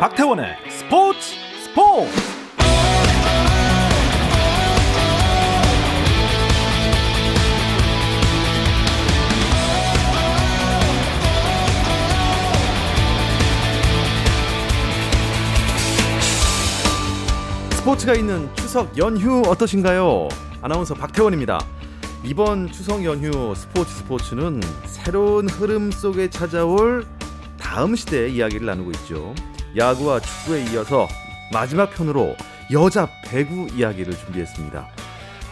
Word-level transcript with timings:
박태원의 0.00 0.56
스포츠 0.70 1.18
스포츠 1.62 2.10
스포츠가 17.72 18.14
있는 18.14 18.48
추석 18.54 18.96
연휴 18.96 19.42
어떠신가요? 19.42 20.28
아나운서 20.62 20.94
박태원입니다. 20.94 21.60
이번 22.24 22.72
추석 22.72 23.04
연휴 23.04 23.54
스포츠 23.54 23.92
스포츠는 23.96 24.62
새로운 24.86 25.46
흐름 25.50 25.90
속에 25.90 26.30
찾아올 26.30 27.04
다음 27.58 27.94
시대의 27.94 28.34
이야기를 28.34 28.64
나누고 28.64 28.92
있죠. 28.92 29.34
야구와 29.76 30.20
축구에 30.20 30.64
이어서 30.72 31.08
마지막 31.52 31.90
편으로 31.90 32.36
여자 32.72 33.08
배구 33.24 33.68
이야기를 33.74 34.16
준비했습니다. 34.16 34.88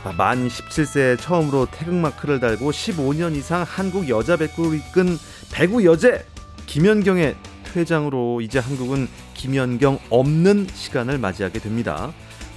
아, 0.04 0.12
만 0.12 0.46
17세에 0.46 1.20
처음으로 1.20 1.66
태극마크를 1.70 2.40
달고 2.40 2.70
15년 2.70 3.34
이상 3.36 3.64
한국 3.66 4.08
여자 4.08 4.36
배구를 4.36 4.78
이끈 4.78 5.18
배구 5.52 5.84
여제 5.84 6.24
김연경의 6.66 7.36
퇴장으로 7.64 8.40
이제 8.40 8.58
한국은 8.58 9.08
김연경 9.34 9.98
없는 10.10 10.68
시간을 10.72 11.18
맞이하게 11.18 11.58
됩니다. 11.58 12.12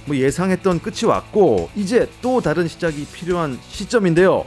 뭐 0.06 0.16
예상했던 0.16 0.80
끝이 0.80 1.04
왔고 1.04 1.70
이제 1.76 2.08
또 2.20 2.40
다른 2.40 2.68
시작이 2.68 3.06
필요한 3.06 3.58
시점인데요. 3.68 4.44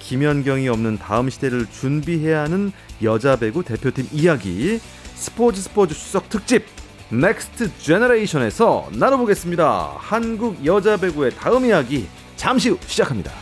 김연경이 0.00 0.68
없는 0.68 0.98
다음 0.98 1.28
시대를 1.28 1.66
준비해야 1.66 2.42
하는 2.42 2.72
여자 3.02 3.36
배구 3.36 3.64
대표팀 3.64 4.08
이야기 4.12 4.80
스포츠 5.16 5.62
스포츠 5.62 5.94
추석 5.94 6.28
특집 6.28 6.66
next 7.08 7.78
generation에서 7.78 8.88
나눠보겠습니다. 8.92 9.94
한국 9.96 10.64
여자 10.64 10.96
배구의 10.98 11.34
다음 11.34 11.64
이야기 11.64 12.06
잠시 12.36 12.68
후 12.68 12.78
시작합니다. 12.86 13.32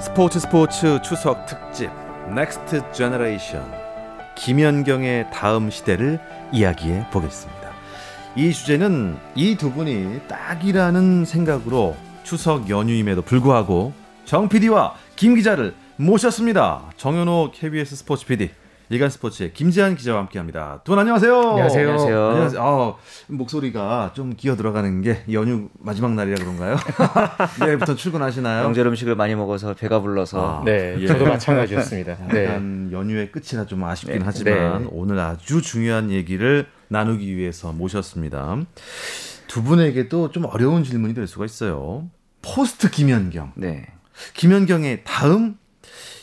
스포츠 0.00 0.40
스포츠 0.40 1.00
추석 1.02 1.46
특집 1.46 1.90
next 2.34 2.90
generation 2.90 3.72
김연경의 4.34 5.30
다음 5.32 5.70
시대를 5.70 6.18
이야기해 6.52 7.06
보겠습니다. 7.12 7.65
이 8.36 8.52
주제는 8.52 9.16
이 9.34 9.56
두 9.56 9.72
분이 9.72 10.20
딱이라는 10.28 11.24
생각으로 11.24 11.96
추석 12.22 12.68
연휴임에도 12.68 13.22
불구하고 13.22 13.92
정 14.24 14.48
PD와 14.48 14.94
김 15.14 15.34
기자를 15.36 15.74
모셨습니다. 15.96 16.82
정현호 16.98 17.52
KBS 17.54 17.96
스포츠 17.96 18.26
PD 18.26 18.50
일간 18.88 19.10
스포츠의 19.10 19.52
김재한 19.52 19.96
기자와 19.96 20.20
함께합니다. 20.20 20.80
두 20.84 20.92
분 20.92 21.00
안녕하세요. 21.00 21.34
안녕하세요. 21.36 21.88
안녕하세요. 21.90 22.28
안녕하세요. 22.28 22.62
아, 22.62 22.94
목소리가 23.26 24.12
좀 24.14 24.34
기어 24.36 24.54
들어가는 24.56 25.02
게 25.02 25.22
연휴 25.32 25.68
마지막 25.80 26.14
날이라 26.14 26.36
그런가요? 26.36 26.76
내일부터 27.60 27.96
출근하시나요? 27.96 28.62
명절 28.62 28.86
음식을 28.86 29.16
많이 29.16 29.34
먹어서 29.34 29.74
배가 29.74 30.00
불러서 30.00 30.60
아, 30.60 30.64
네, 30.64 30.96
예. 31.00 31.06
저도 31.06 31.24
마찬가지였습니다. 31.26 32.16
네. 32.32 32.44
약간 32.44 32.90
연휴의 32.92 33.32
끝이라 33.32 33.66
좀 33.66 33.82
아쉽긴 33.84 34.20
네. 34.20 34.22
하지만 34.24 34.82
네. 34.84 34.88
오늘 34.92 35.18
아주 35.18 35.60
중요한 35.62 36.10
얘기를 36.12 36.66
나누기 36.88 37.36
위해서 37.36 37.72
모셨습니다. 37.72 38.56
두 39.48 39.62
분에게도 39.64 40.30
좀 40.30 40.44
어려운 40.44 40.84
질문이 40.84 41.12
될 41.14 41.26
수가 41.26 41.44
있어요. 41.44 42.08
포스트 42.40 42.88
김연경. 42.90 43.52
네. 43.56 43.86
김연경의 44.34 45.02
다음? 45.04 45.56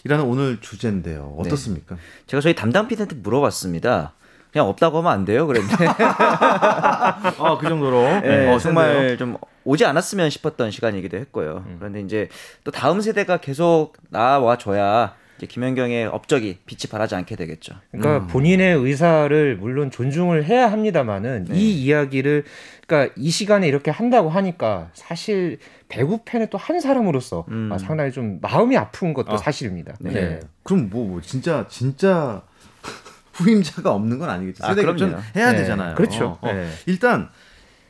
이라는 0.03 0.25
오늘 0.25 0.59
주제인데요. 0.61 1.35
어떻습니까? 1.37 1.97
제가 2.27 2.41
저희 2.41 2.55
담당 2.55 2.87
PD한테 2.87 3.15
물어봤습니다. 3.15 4.13
그냥 4.51 4.67
없다고 4.67 4.99
하면 4.99 5.11
안 5.11 5.25
돼요. 5.25 5.47
그랬는데 5.47 5.87
아, 5.97 7.57
그 7.59 7.67
정도로. 7.67 8.01
네, 8.21 8.53
어? 8.53 8.59
정말 8.59 9.17
좀 9.17 9.37
오지 9.63 9.83
않았으면 9.85 10.29
싶었던 10.29 10.69
시간이기도 10.69 11.17
했고요. 11.17 11.65
그런데 11.79 12.01
이제 12.01 12.29
또 12.63 12.69
다음 12.71 13.01
세대가 13.01 13.37
계속 13.37 13.93
나와 14.09 14.57
줘야 14.57 15.15
이제 15.37 15.47
김연경의 15.47 16.05
업적이 16.07 16.59
빛이 16.65 16.89
발하지 16.91 17.15
않게 17.15 17.35
되겠죠. 17.35 17.73
그러니까 17.91 18.27
본인의 18.27 18.77
의사를 18.77 19.57
물론 19.57 19.89
존중을 19.91 20.45
해야 20.45 20.71
합니다만은 20.71 21.45
네. 21.49 21.55
이 21.57 21.83
이야기를 21.83 22.43
그러니까 22.85 23.13
이 23.17 23.29
시간에 23.31 23.67
이렇게 23.67 23.89
한다고 23.91 24.29
하니까 24.29 24.89
사실 24.93 25.57
배구 25.89 26.21
팬의 26.25 26.49
또 26.49 26.57
한 26.57 26.79
사람으로서 26.79 27.45
음. 27.49 27.69
아, 27.73 27.77
상당히 27.77 28.11
좀 28.11 28.39
마음이 28.41 28.77
아픈 28.77 29.13
것도 29.13 29.33
아, 29.33 29.37
사실입니다. 29.37 29.95
네. 29.99 30.11
네. 30.11 30.39
그럼 30.63 30.89
뭐, 30.89 31.07
뭐 31.07 31.21
진짜 31.21 31.65
진짜 31.69 32.43
후임자가 33.33 33.91
없는 33.91 34.19
건 34.19 34.29
아니겠죠. 34.29 34.63
아, 34.63 34.69
세대 34.69 34.83
교전 34.85 35.09
그럼요. 35.09 35.23
해야 35.35 35.51
네. 35.51 35.57
되잖아요. 35.59 35.95
그렇죠. 35.95 36.37
어, 36.41 36.49
어. 36.49 36.53
네. 36.53 36.69
일단 36.85 37.29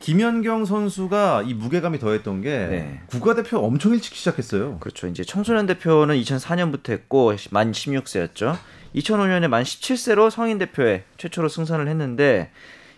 김연경 0.04 0.66
선수가 0.66 1.44
이 1.46 1.54
무게감이 1.54 1.98
더했던 1.98 2.42
게 2.42 2.50
네. 2.50 3.00
국가대표 3.06 3.60
엄청 3.60 3.94
일찍 3.94 4.14
시작했어요. 4.14 4.76
그렇죠. 4.78 5.06
이제 5.06 5.24
청소년 5.24 5.64
대표는 5.64 6.20
2004년부터 6.20 6.90
했고 6.90 7.32
만 7.50 7.72
16세였죠. 7.72 8.54
2005년에 8.94 9.48
만 9.48 9.62
17세로 9.62 10.28
성인 10.28 10.58
대표에 10.58 11.04
최초로 11.16 11.48
승선을 11.48 11.88
했는데 11.88 12.50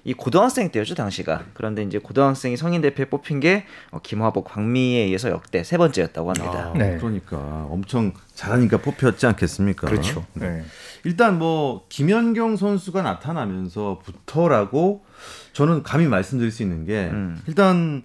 이 0.03 0.15
고등학생 0.15 0.72
때였죠 0.72 0.97
당시가. 0.97 1.45
그런데 1.55 1.84
이제 1.84 1.99
고등학생이 1.99 2.56
성인 2.56 2.83
대표에 2.83 3.05
뽑힌 3.05 3.39
게 3.39 3.66
어, 3.93 4.00
김화복, 4.03 4.47
광미에 4.47 5.05
의해서 5.05 5.31
역대 5.31 5.62
세 5.62 5.78
번째였다고 5.78 6.33
합니다. 6.33 6.72
아, 6.75 6.77
네. 6.77 6.97
그러니까 6.99 7.69
엄청 7.71 8.15
잘하니까 8.34 8.78
뽑혔지 8.78 9.28
않겠습니까? 9.28 9.87
그렇죠. 9.87 10.27
네. 10.34 10.49
네. 10.49 10.65
일단 11.05 11.39
뭐 11.39 11.87
김연경 11.89 12.56
선수가 12.56 13.03
나타나면서부터라고 13.03 15.05
저는 15.56 15.83
감히 15.83 16.06
말씀드릴 16.06 16.50
수 16.53 16.62
있는 16.62 16.84
게 16.84 17.09
음. 17.11 17.41
일단 17.47 18.03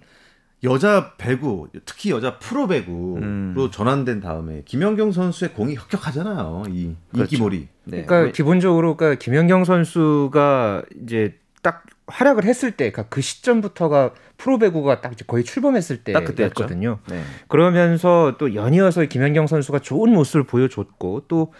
여자 0.64 1.12
배구 1.18 1.68
특히 1.84 2.10
여자 2.10 2.38
프로 2.38 2.66
배구로 2.66 3.16
음. 3.16 3.68
전환된 3.70 4.20
다음에 4.20 4.62
김연경 4.64 5.12
선수의 5.12 5.52
공이 5.52 5.74
혁혁하잖아요. 5.74 6.62
이 6.70 6.94
그렇죠. 7.12 7.34
인기몰이. 7.34 7.68
네. 7.84 8.06
그러니까 8.06 8.32
기본적으로 8.32 8.96
그러니까 8.96 9.18
김연경 9.22 9.66
선수가 9.66 10.84
이제 11.02 11.34
딱 11.60 11.84
활약을 12.06 12.44
했을 12.44 12.70
때, 12.72 12.90
그러니까 12.90 13.14
그 13.14 13.20
시점부터가 13.20 14.14
프로 14.38 14.58
배구가 14.58 15.02
딱 15.02 15.12
이제 15.12 15.24
거의 15.26 15.44
출범했을. 15.44 15.98
때였거든요. 16.04 17.00
네. 17.08 17.22
그러면서 17.48 18.36
또 18.38 18.54
연이어서 18.54 19.04
김연경 19.04 19.46
선수가 19.46 19.80
좋은 19.80 20.10
모습을 20.12 20.44
보여줬고 20.44 21.24
또 21.28 21.52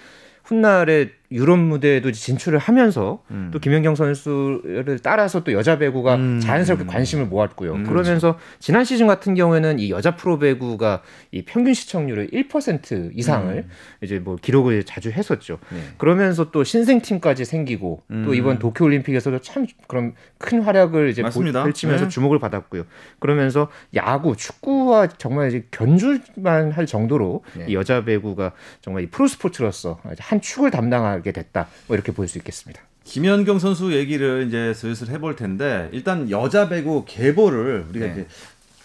훗날에 0.44 1.10
유럽 1.32 1.58
무대에도 1.58 2.12
진출을 2.12 2.58
하면서 2.58 3.22
음. 3.30 3.50
또 3.52 3.58
김연경 3.58 3.94
선수를 3.94 4.98
따라서 5.02 5.44
또 5.44 5.52
여자 5.52 5.78
배구가 5.78 6.16
음. 6.16 6.40
자연스럽게 6.40 6.86
관심을 6.86 7.26
모았고요. 7.26 7.74
음, 7.74 7.84
그러면서 7.84 8.38
지난 8.58 8.84
시즌 8.84 9.06
같은 9.06 9.34
경우에는 9.34 9.78
이 9.78 9.90
여자 9.90 10.16
프로 10.16 10.38
배구가 10.38 11.02
이 11.30 11.42
평균 11.44 11.74
시청률의 11.74 12.28
1% 12.28 13.12
이상을 13.14 13.54
음. 13.54 13.70
이제 14.02 14.18
뭐 14.18 14.36
기록을 14.36 14.84
자주 14.84 15.10
했었죠. 15.10 15.58
네. 15.70 15.80
그러면서 15.98 16.50
또 16.50 16.64
신생 16.64 17.00
팀까지 17.00 17.44
생기고 17.44 18.02
음. 18.10 18.24
또 18.26 18.34
이번 18.34 18.58
도쿄 18.58 18.84
올림픽에서도 18.84 19.38
참 19.40 19.66
그런 19.86 20.14
큰 20.38 20.62
활약을 20.62 21.08
이제 21.08 21.22
맞습니다. 21.22 21.62
펼치면서 21.62 22.04
네. 22.04 22.08
주목을 22.10 22.38
받았고요. 22.38 22.84
그러면서 23.18 23.68
야구, 23.94 24.36
축구와 24.36 25.06
정말 25.06 25.48
이제 25.48 25.66
견줄만 25.70 26.72
할 26.72 26.86
정도로 26.86 27.44
네. 27.56 27.66
이 27.68 27.74
여자 27.74 28.04
배구가 28.04 28.52
정말 28.80 29.04
이 29.04 29.06
프로 29.06 29.26
스포츠로서 29.26 30.00
한 30.18 30.40
축을 30.40 30.70
담당 30.70 31.04
하게 31.22 31.32
됐다. 31.32 31.68
뭐 31.86 31.94
이렇게 31.96 32.12
볼 32.12 32.26
수 32.28 32.38
있겠습니다. 32.38 32.82
김연경 33.04 33.58
선수 33.58 33.92
얘기를 33.94 34.46
이제 34.48 34.72
슬슬 34.74 35.08
해볼 35.08 35.34
텐데 35.36 35.88
일단 35.92 36.30
여자 36.30 36.68
배구 36.68 37.04
계보를 37.06 37.86
우리가 37.90 38.06
네. 38.06 38.12
이제 38.12 38.26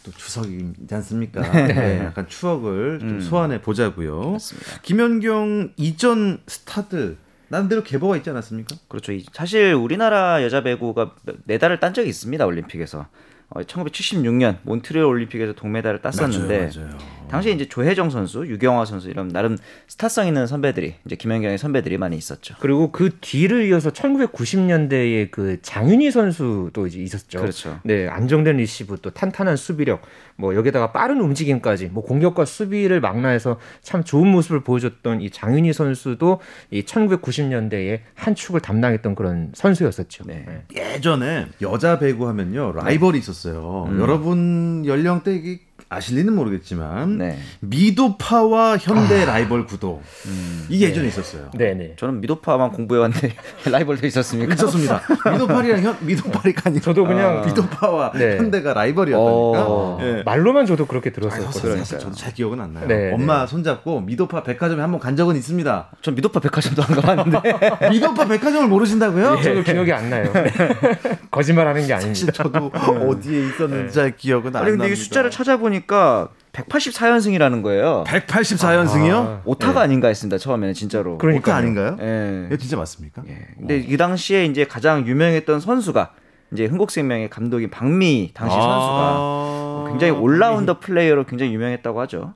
또 0.04 0.12
추석이지 0.12 0.88
않습니까? 0.96 1.42
네, 1.68 2.00
약간 2.04 2.28
추억을 2.28 3.00
좀 3.00 3.10
음. 3.10 3.22
소환해 3.22 3.62
보자고요. 3.62 4.32
맞습니다. 4.32 4.80
김연경 4.82 5.74
이전 5.78 6.40
스타들 6.48 7.18
나름대로 7.50 7.84
계보가 7.84 8.18
있지 8.18 8.30
않았습니까? 8.30 8.76
그렇죠. 8.88 9.12
이- 9.14 9.26
사실 9.34 9.74
우리나라 9.74 10.44
여자 10.44 10.62
배구가 10.64 11.16
메달을 11.46 11.80
딴 11.80 11.94
적이 11.94 12.10
있습니다 12.10 12.46
올림픽에서. 12.46 13.08
어, 13.50 13.62
1976년 13.62 14.58
몬트리올 14.64 15.06
올림픽에서 15.06 15.54
동메달을 15.54 16.02
땄었는데 16.02 16.58
맞아요, 16.76 16.88
맞아요. 16.88 16.98
당시에 17.30 17.52
이제 17.52 17.68
조혜정 17.68 18.10
선수, 18.10 18.46
유경화 18.46 18.86
선수 18.86 19.10
이런 19.10 19.28
나름 19.28 19.58
스타성 19.88 20.28
있는 20.28 20.48
선배들이 20.48 20.96
이제 21.06 21.16
김연경의 21.16 21.58
선배들이 21.58 21.98
많이 21.98 22.16
있었죠. 22.18 22.56
그리고 22.60 22.92
그 22.92 23.18
뒤를 23.22 23.66
이어서 23.68 23.92
1990년대에 23.92 25.32
그 25.32 25.62
장윤희 25.62 26.12
선수도 26.12 26.88
이제 26.88 27.00
있었죠. 27.00 27.40
그렇죠. 27.40 27.80
네, 27.84 28.08
안정된 28.08 28.58
리시브 28.58 28.98
또 29.02 29.10
탄탄한 29.10 29.56
수비력, 29.56 30.02
뭐 30.36 30.56
여기다가 30.56 30.92
빠른 30.92 31.20
움직임까지, 31.22 31.88
뭐 31.88 32.04
공격과 32.04 32.46
수비를 32.46 33.02
망라해서 33.02 33.60
참 33.82 34.04
좋은 34.04 34.28
모습을 34.28 34.62
보여줬던 34.62 35.22
이 35.22 35.30
장윤희 35.30 35.74
선수도 35.74 36.40
이 36.72 36.84
1990년대에 36.84 38.02
한 38.16 38.36
축을 38.36 38.60
담당했던 38.62 39.16
그런 39.16 39.52
선수였었죠. 39.54 40.26
네. 40.26 40.64
예전에 40.76 41.48
여자 41.62 42.00
배구 42.00 42.28
하면요 42.28 42.74
라이벌이 42.74 43.20
있었어요. 43.20 43.90
여러분 44.00 44.84
연령대 44.86 45.36
이게 45.36 45.67
아실지는 45.90 46.34
모르겠지만 46.34 47.18
네. 47.18 47.38
미도파와 47.62 48.78
현대 48.78 49.24
라이벌 49.24 49.66
구도 49.66 50.02
이게 50.68 50.88
예전에 50.90 51.08
있었어요. 51.08 51.50
네, 51.54 51.74
네. 51.74 51.94
저는 51.98 52.20
미도파만 52.20 52.72
공부해왔는데 52.72 53.34
라이벌도 53.72 54.06
있었습니까? 54.08 54.54
있었습니다. 54.54 55.02
미도팔이랑 55.32 55.82
현 55.84 55.98
미도팔이가 56.02 56.64
아니라 56.66 56.82
저도 56.84 57.06
그냥 57.06 57.46
미도파와 57.46 58.12
네. 58.14 58.38
현대가 58.38 58.74
라이벌이었다니까. 58.74 59.66
어. 59.66 59.98
예. 60.02 60.24
말로만 60.26 60.66
저도 60.66 60.86
그렇게 60.88 61.10
아, 61.10 61.14
들었었거든요. 61.14 61.78
사실 61.78 62.00
저도 62.00 62.16
잘 62.16 62.34
기억은 62.34 62.60
안 62.60 62.74
나요. 62.74 62.86
네, 62.88 63.14
엄마 63.14 63.46
손잡고 63.48 64.02
미도파 64.02 64.44
백화점에 64.44 64.82
한번 64.82 65.00
간 65.00 65.16
적은 65.16 65.36
있습니다. 65.38 65.90
전 66.02 66.16
미도파 66.16 66.42
백화점도 66.42 66.84
안 66.84 66.90
가봤는데. 67.02 67.54
미도파 67.92 68.26
백화점을 68.28 68.68
모르신다고요? 68.68 69.42
저도 69.42 69.64
기억이 69.64 69.94
안 69.94 70.10
나요. 70.10 70.32
거짓말하는 71.32 71.88
게 71.88 71.94
아닙니다. 71.94 72.14
사실 72.14 72.34
저도 72.34 72.72
어디에 73.10 73.48
있었는지 73.48 73.94
잘 73.94 74.16
기억은 74.18 74.56
안 74.56 74.64
아니 74.64 74.72
근데. 74.72 74.88
이게 74.88 74.96
숫자를 74.96 75.32
찾아보니 75.32 75.77
까 75.86 76.30
184연승이라는 76.54 77.62
거예요. 77.62 78.04
184연승이요? 78.08 79.14
아, 79.14 79.42
오타가 79.46 79.82
아닌가 79.82 80.08
했습니다. 80.08 80.38
처음에는 80.38 80.74
진짜로. 80.74 81.18
그러니까요. 81.18 81.54
오타 81.54 81.56
아닌가요? 81.58 81.98
예. 82.02 82.46
이거 82.48 82.58
진짜 82.58 82.78
맞습니까? 82.78 83.24
예. 83.28 83.48
근데 83.58 83.78
이 83.78 83.96
당시에 83.98 84.46
이제 84.46 84.66
가장 84.66 85.06
유명했던 85.06 85.60
선수가 85.60 86.14
이제 86.54 86.66
흥국생명의 86.66 87.30
감독인 87.30 87.70
박미희 87.70 88.32
당시 88.34 88.56
아. 88.58 88.62
선수가 88.62 89.90
굉장히 89.92 90.14
all-rounder 90.20 90.80
player로 90.80 91.26
굉장히 91.26 91.54
유명했다고 91.54 92.00
하죠. 92.02 92.34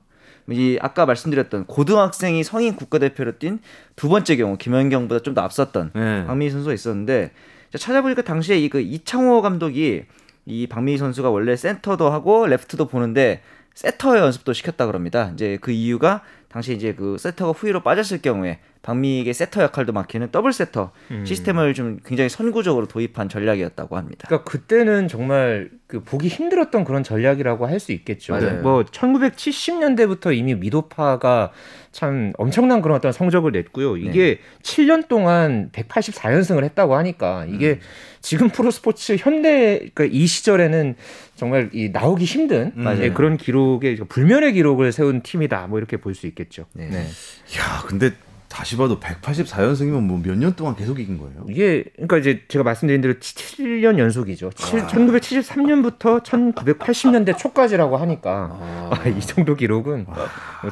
이 0.50 0.76
아까 0.80 1.06
말씀드렸던 1.06 1.66
고등학생이 1.66 2.42
성인 2.44 2.74
국가대표로 2.76 3.38
뛴 3.38 3.60
두 3.96 4.08
번째 4.08 4.36
경우 4.36 4.56
김연경보다 4.58 5.20
좀 5.22 5.34
더 5.34 5.40
앞섰던 5.42 5.92
네. 5.94 6.26
박미희 6.26 6.50
선수가 6.50 6.74
있었는데 6.74 7.30
찾아보니까 7.78 8.22
당시에 8.22 8.58
이 8.58 8.68
그 8.68 8.80
이창호 8.80 9.40
감독이 9.40 10.04
이 10.46 10.66
박미희 10.66 10.98
선수가 10.98 11.30
원래 11.30 11.56
센터도 11.56 12.10
하고 12.10 12.46
레프트도 12.46 12.86
보는데 12.88 13.42
세터 13.74 14.18
연습도 14.18 14.52
시켰다 14.52 14.86
그럽니다. 14.86 15.30
이제 15.34 15.58
그 15.60 15.70
이유가 15.70 16.22
당시 16.48 16.74
이제 16.74 16.94
그 16.94 17.16
세터가 17.18 17.52
후위로 17.52 17.80
빠졌을 17.80 18.20
경우에 18.20 18.60
박미희에게 18.82 19.32
세터 19.32 19.62
역할도 19.62 19.92
맡기는 19.92 20.30
더블 20.32 20.52
세터 20.52 20.90
시스템을 21.24 21.72
좀 21.74 22.00
굉장히 22.04 22.28
선구적으로 22.28 22.88
도입한 22.88 23.28
전략이었다고 23.28 23.96
합니다. 23.96 24.24
그러니까 24.26 24.50
그때는 24.50 25.06
정말 25.06 25.70
그 25.86 26.02
보기 26.02 26.28
힘들었던 26.28 26.84
그런 26.84 27.02
전략이라고 27.02 27.66
할 27.66 27.78
수 27.78 27.92
있겠죠. 27.92 28.32
맞아요. 28.32 28.62
뭐 28.62 28.84
1970년대부터 28.84 30.36
이미 30.36 30.54
미도파가 30.54 31.52
참 31.90 32.32
엄청난 32.38 32.80
그런 32.80 32.96
어떤 32.96 33.12
성적을 33.12 33.52
냈고요. 33.52 33.96
이게 33.96 34.38
7년 34.62 35.08
동안 35.08 35.70
184연승을 35.72 36.64
했다고 36.64 36.96
하니까 36.96 37.46
이게 37.48 37.80
지금 38.20 38.48
프로스포츠 38.48 39.16
현대 39.18 39.78
그러니까 39.94 40.04
이 40.04 40.26
시절에는 40.26 40.94
정말 41.34 41.70
이 41.72 41.90
나오기 41.90 42.24
힘든 42.24 42.72
맞아요. 42.74 43.02
예, 43.02 43.10
그런 43.10 43.36
기록의 43.36 43.96
불멸의 44.08 44.52
기록을 44.52 44.92
세운 44.92 45.22
팀이다. 45.22 45.66
뭐 45.66 45.78
이렇게 45.78 45.96
볼 45.96 46.14
수 46.14 46.26
있겠죠. 46.26 46.66
네. 46.74 46.86
야, 46.94 47.82
근데 47.86 48.12
다시 48.52 48.76
봐도 48.76 49.00
184연승이면 49.00 50.02
뭐 50.02 50.18
몇 50.18 50.36
년 50.36 50.54
동안 50.54 50.76
계속 50.76 51.00
이긴 51.00 51.18
거예요? 51.18 51.44
이게 51.48 51.84
그러니까 51.94 52.18
이제 52.18 52.42
제가 52.48 52.62
말씀드린 52.62 53.00
대로 53.00 53.14
7년 53.14 53.98
연속이죠. 53.98 54.50
1973년부터 54.50 56.22
1980년대 56.22 57.36
초까지라고 57.38 57.96
하니까 57.96 58.58
아, 58.90 59.08
이 59.08 59.20
정도 59.20 59.54
기록은 59.54 60.06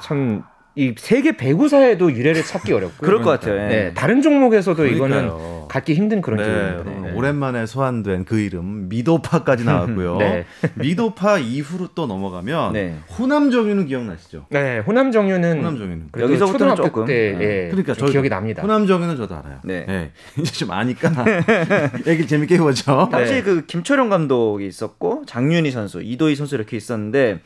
참 0.02 0.42
이 0.80 0.94
세계 0.96 1.36
배구사에도 1.36 2.10
유례를 2.10 2.42
찾기 2.42 2.72
어렵고요. 2.72 3.06
그럴 3.06 3.20
것 3.20 3.28
같아요. 3.28 3.54
예. 3.56 3.68
네, 3.68 3.92
다른 3.94 4.22
종목에서도 4.22 4.86
이거는 4.86 5.16
그러니까요. 5.28 5.66
갖기 5.68 5.92
힘든 5.92 6.22
그런 6.22 6.38
네, 6.38 6.44
기록입니다. 6.46 7.08
네. 7.10 7.14
오랜만에 7.14 7.66
소환된 7.66 8.24
그 8.24 8.40
이름 8.40 8.88
미도파까지 8.88 9.64
나왔고요. 9.64 10.16
네. 10.18 10.46
미도파 10.76 11.36
이후로 11.38 11.88
또 11.94 12.06
넘어가면 12.06 12.72
네. 12.72 12.96
호남 13.18 13.50
정유는 13.50 13.86
기억나시죠? 13.88 14.46
네, 14.48 14.78
호남 14.78 15.12
정유는 15.12 15.58
호남 15.58 15.76
정유는 15.76 16.08
여기서부터는 16.18 16.76
조금. 16.76 17.04
때 17.04 17.36
네. 17.38 17.44
예, 17.44 17.68
그러니까 17.68 17.92
좀 17.92 18.08
저희도- 18.08 18.12
기억이 18.12 18.28
납니다. 18.30 18.62
호남 18.62 18.86
정유는 18.86 19.16
저도 19.18 19.34
알아요. 19.34 19.58
네. 19.64 20.12
이제 20.40 20.50
좀 20.50 20.70
아니까 20.70 21.12
얘기 22.06 22.26
재밌게 22.26 22.54
해보죠. 22.54 23.10
당시 23.12 23.34
네. 23.34 23.42
그 23.42 23.66
김철용 23.66 24.08
감독이 24.08 24.66
있었고 24.66 25.24
장윤희 25.26 25.72
선수, 25.72 26.00
이도희 26.00 26.34
선수 26.36 26.54
이렇게 26.54 26.78
있었는데 26.78 27.40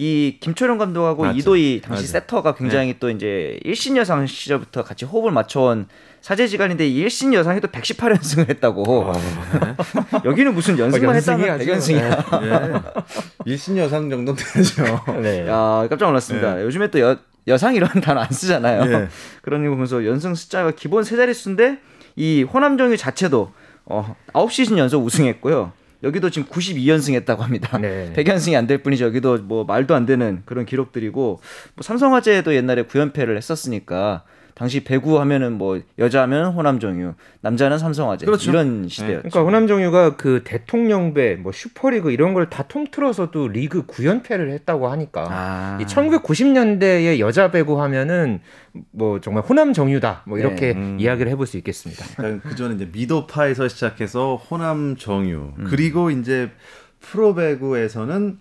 이 0.00 0.38
김철용 0.40 0.78
감독하고 0.78 1.24
맞죠. 1.24 1.36
이도희 1.38 1.80
당시 1.84 2.02
맞아. 2.04 2.12
세터가 2.20 2.54
굉장히 2.54 2.98
또 3.00 3.10
이제 3.10 3.58
일신 3.64 3.96
여상 3.96 4.26
시절부터 4.28 4.84
같이 4.84 5.04
호흡을 5.04 5.32
맞춰온 5.32 5.88
사제지간인데 6.20 6.86
이 6.86 6.98
일신 6.98 7.34
여상에도 7.34 7.66
118연승을 7.66 8.48
했다고. 8.48 9.12
여기는 10.24 10.54
무슨 10.54 10.78
연승만 10.78 11.10
어, 11.10 11.18
했다면 11.18 11.50
아주- 11.50 11.58
네. 11.58 11.64
대연승이야. 11.66 12.82
일신 13.44 13.76
여상 13.76 14.08
정도 14.08 14.36
되죠. 14.36 14.84
네. 15.20 15.46
야 15.48 15.86
깜짝 15.90 16.06
놀랐습니다. 16.06 16.62
요즘에 16.62 16.88
또 16.92 17.00
여, 17.00 17.16
여상 17.48 17.74
이런 17.74 17.88
단어 18.00 18.20
안 18.20 18.30
쓰잖아요. 18.30 18.82
예. 18.92 19.08
그런 19.42 19.64
거 19.64 19.70
보면서 19.70 20.06
연승 20.06 20.36
숫자가 20.36 20.70
기본 20.72 21.02
세 21.02 21.16
자릿수인데 21.16 21.78
이 22.14 22.44
호남정유 22.44 22.96
자체도 22.96 23.52
어, 23.86 24.14
9시즌 24.32 24.78
연속 24.78 25.04
우승했고요. 25.04 25.72
여기도 26.02 26.30
지금 26.30 26.48
92연승 26.48 27.14
했다고 27.14 27.42
합니다. 27.42 27.76
네. 27.78 28.12
100연승이 28.16 28.54
안 28.56 28.66
될 28.66 28.82
뿐이죠. 28.82 29.04
여기도 29.06 29.38
뭐 29.38 29.64
말도 29.64 29.94
안 29.94 30.06
되는 30.06 30.42
그런 30.44 30.64
기록들이고 30.66 31.22
뭐 31.74 31.82
삼성화재도 31.82 32.54
옛날에 32.54 32.82
9연패를 32.84 33.36
했었으니까 33.36 34.22
당시 34.58 34.82
배구 34.82 35.20
하면은 35.20 35.52
뭐 35.56 35.80
여자 36.00 36.22
하면 36.22 36.52
호남정유, 36.52 37.14
남자는 37.42 37.78
삼성화재 37.78 38.26
그렇죠. 38.26 38.50
이런 38.50 38.88
시대였죠. 38.88 39.28
그러니까 39.28 39.42
호남정유가 39.42 40.16
그 40.16 40.42
대통령배, 40.44 41.36
뭐 41.36 41.52
슈퍼리그 41.52 42.10
이런 42.10 42.34
걸 42.34 42.48
다 42.48 42.64
통틀어서도 42.66 43.48
리그 43.48 43.86
9연패를 43.86 44.50
했다고 44.50 44.88
하니까 44.88 45.26
아. 45.30 45.78
이 45.80 45.84
1990년대의 45.84 47.18
여자 47.20 47.50
배구 47.52 47.80
하면은 47.82 48.40
뭐 48.90 49.20
정말 49.20 49.44
호남정유다 49.44 50.22
뭐 50.26 50.38
이렇게 50.38 50.72
네. 50.72 50.80
음. 50.80 50.96
이야기를 50.98 51.30
해볼 51.32 51.46
수 51.46 51.56
있겠습니다. 51.58 52.04
그러니까 52.16 52.48
그 52.48 52.56
전에 52.56 52.74
이제 52.74 52.88
미도파에서 52.90 53.68
시작해서 53.68 54.36
호남 54.36 54.96
정유 54.96 55.52
음. 55.58 55.66
그리고 55.68 56.10
이제 56.10 56.50
프로배구에서는 57.00 58.38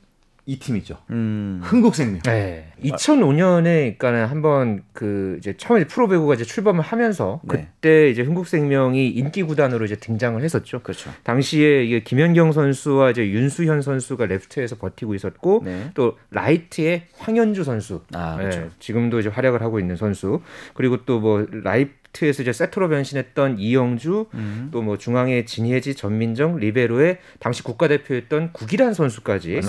이 0.50 0.58
팀이죠. 0.60 0.98
음. 1.10 1.60
흥국생명. 1.62 2.22
네. 2.22 2.72
2005년에 2.82 3.98
그러니까는 3.98 4.26
한번 4.28 4.82
그 4.94 5.36
이제 5.40 5.56
처음에 5.58 5.86
프로 5.88 6.08
배구가 6.08 6.36
이제 6.36 6.46
출범을 6.46 6.82
하면서 6.82 7.42
네. 7.44 7.68
그때 7.76 8.10
이제 8.10 8.22
흥국생명이 8.22 9.10
인기 9.10 9.44
구단으로 9.44 9.84
이제 9.84 9.98
등장을 9.98 10.42
했었죠. 10.42 10.80
그렇죠. 10.84 11.12
당시에 11.24 11.84
이게 11.84 12.00
김연경 12.02 12.54
선수와 12.54 13.10
이제 13.12 13.28
윤수현 13.30 13.82
선수가 13.82 14.26
레프트에서 14.26 14.78
버티고 14.78 15.16
있었고 15.16 15.64
네. 15.66 15.92
또 15.94 16.18
라이트의 16.32 17.08
황현주 17.18 17.66
선수 17.66 18.04
아, 18.14 18.38
네, 18.38 18.44
그렇죠. 18.44 18.70
지금도 18.80 19.20
이제 19.20 19.28
활약을 19.30 19.62
하고 19.62 19.80
있는 19.82 19.98
선수 19.98 20.42
그리고 20.74 21.04
또 21.04 21.18
뭐 21.18 21.46
라이 21.52 21.88
트에서 22.18 22.42
이제 22.42 22.52
세터로 22.52 22.90
변신했던 22.90 23.60
이영주 23.60 24.26
음. 24.34 24.70
또뭐 24.72 24.98
중앙에 24.98 25.46
진혜지 25.46 25.94
전민정 25.94 26.58
리베로의 26.58 27.20
당시 27.40 27.62
국가대표였던 27.62 28.54
국이란 28.54 28.96
선수까지 28.96 29.62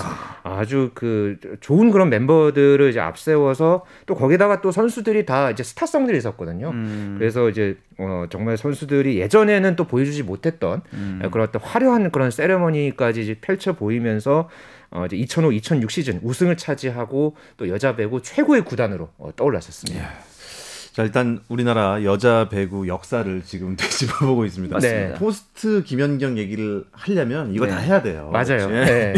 아주 0.43 0.91
그 0.95 1.37
좋은 1.61 1.91
그런 1.91 2.09
멤버들을 2.09 2.89
이제 2.89 2.99
앞세워서 2.99 3.85
또 4.07 4.15
거기다가 4.15 4.61
또 4.61 4.71
선수들이 4.71 5.25
다 5.27 5.51
이제 5.51 5.61
스타성들이 5.61 6.17
있었거든요. 6.17 6.71
음. 6.71 7.15
그래서 7.19 7.49
이제 7.49 7.77
어, 7.99 8.25
정말 8.31 8.57
선수들이 8.57 9.19
예전에는 9.19 9.75
또 9.75 9.85
보여주지 9.85 10.23
못했던 10.23 10.81
음. 10.93 11.21
그런 11.31 11.47
어떤 11.47 11.61
화려한 11.61 12.11
그런 12.11 12.31
세레머니까지 12.31 13.37
펼쳐 13.41 13.73
보이면서 13.73 14.49
어, 14.91 15.05
이제 15.05 15.15
2005, 15.17 15.51
2006 15.51 15.91
시즌 15.91 16.19
우승을 16.23 16.57
차지하고 16.57 17.35
또 17.57 17.69
여자 17.69 17.95
배구 17.95 18.23
최고의 18.23 18.65
구단으로 18.65 19.09
어, 19.17 19.29
떠올랐었습니다. 19.35 20.03
자 20.93 21.03
일단 21.03 21.39
우리나라 21.47 22.03
여자 22.03 22.49
배구 22.49 22.87
역사를 22.87 23.41
지금 23.45 23.75
되짚어보고 23.77 24.45
있습니다. 24.45 24.75
맞습니다. 24.75 25.19
포스트 25.19 25.83
김연경 25.83 26.37
얘기를 26.37 26.85
하려면 26.91 27.53
이거 27.53 27.65
네. 27.65 27.71
다 27.71 27.77
해야 27.77 28.01
돼요. 28.01 28.29
맞아요. 28.31 28.67
네. 28.69 29.13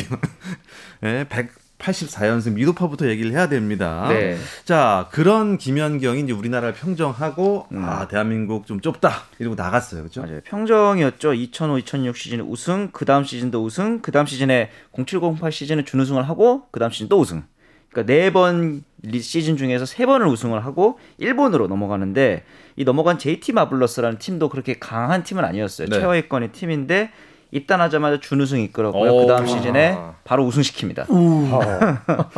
네, 1.01 1.25
184연승 1.25 2.53
미도파부터 2.53 3.07
얘기를 3.07 3.31
해야 3.31 3.49
됩니다. 3.49 4.07
네. 4.09 4.37
자 4.65 5.07
그런 5.11 5.57
김연경이 5.57 6.21
이제 6.21 6.33
우리나라를 6.33 6.75
평정하고 6.75 7.67
음. 7.71 7.83
아 7.83 8.07
대한민국 8.07 8.67
좀 8.67 8.81
좁다 8.81 9.23
이러고 9.39 9.55
나갔어요, 9.55 10.01
그렇죠? 10.01 10.21
맞아요. 10.21 10.41
평정이었죠. 10.43 11.33
2005, 11.33 11.79
2006 11.79 12.17
시즌 12.17 12.41
우승, 12.41 12.89
그 12.91 13.05
다음 13.05 13.23
시즌도 13.23 13.63
우승, 13.63 14.01
그 14.01 14.11
다음 14.11 14.25
시즌에 14.25 14.69
0708 14.93 15.51
시즌에 15.51 15.83
준우승을 15.85 16.27
하고 16.27 16.63
그 16.71 16.79
다음 16.79 16.91
시즌 16.91 17.07
또 17.07 17.19
우승. 17.19 17.43
그러니까 17.91 18.13
네 18.13 18.29
번 18.31 18.83
시즌 19.19 19.57
중에서 19.57 19.85
세 19.85 20.05
번을 20.05 20.27
우승을 20.27 20.63
하고 20.63 20.99
일본으로 21.17 21.67
넘어가는데 21.67 22.43
이 22.75 22.83
넘어간 22.85 23.17
JT 23.17 23.51
마블러스라는 23.53 24.17
팀도 24.19 24.49
그렇게 24.49 24.75
강한 24.79 25.23
팀은 25.23 25.43
아니었어요. 25.43 25.87
네. 25.89 25.99
최하위권의 25.99 26.51
팀인데 26.53 27.11
입단하자마자 27.51 28.21
준우승 28.21 28.59
이끌었고요. 28.61 29.11
오. 29.11 29.21
그 29.21 29.27
다음 29.27 29.45
시즌에 29.45 29.97
바로 30.23 30.47
우승시킵니다. 30.47 31.05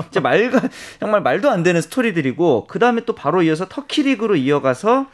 진짜 0.03 0.19
말가 0.22 0.62
정말 1.00 1.22
말도 1.22 1.51
안 1.51 1.62
되는 1.62 1.81
스토리들이고 1.81 2.65
그 2.67 2.79
다음에 2.79 3.01
또 3.05 3.13
바로 3.13 3.43
이어서 3.43 3.67
터키 3.67 4.01
리그로 4.03 4.36
이어가서 4.38 5.05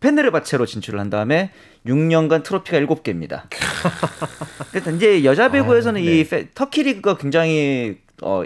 페네르바체로 0.00 0.64
진출을 0.64 0.98
한 0.98 1.10
다음에 1.10 1.50
6년간 1.86 2.42
트로피가 2.42 2.78
7개입니다. 2.80 3.42
그래서 4.70 4.90
이제 4.92 5.24
여자 5.24 5.50
배구에서는 5.50 6.00
아, 6.00 6.04
네. 6.04 6.20
이 6.20 6.24
페- 6.26 6.48
터키 6.54 6.82
리그가 6.82 7.16
굉장히 7.18 7.98
어 8.22 8.42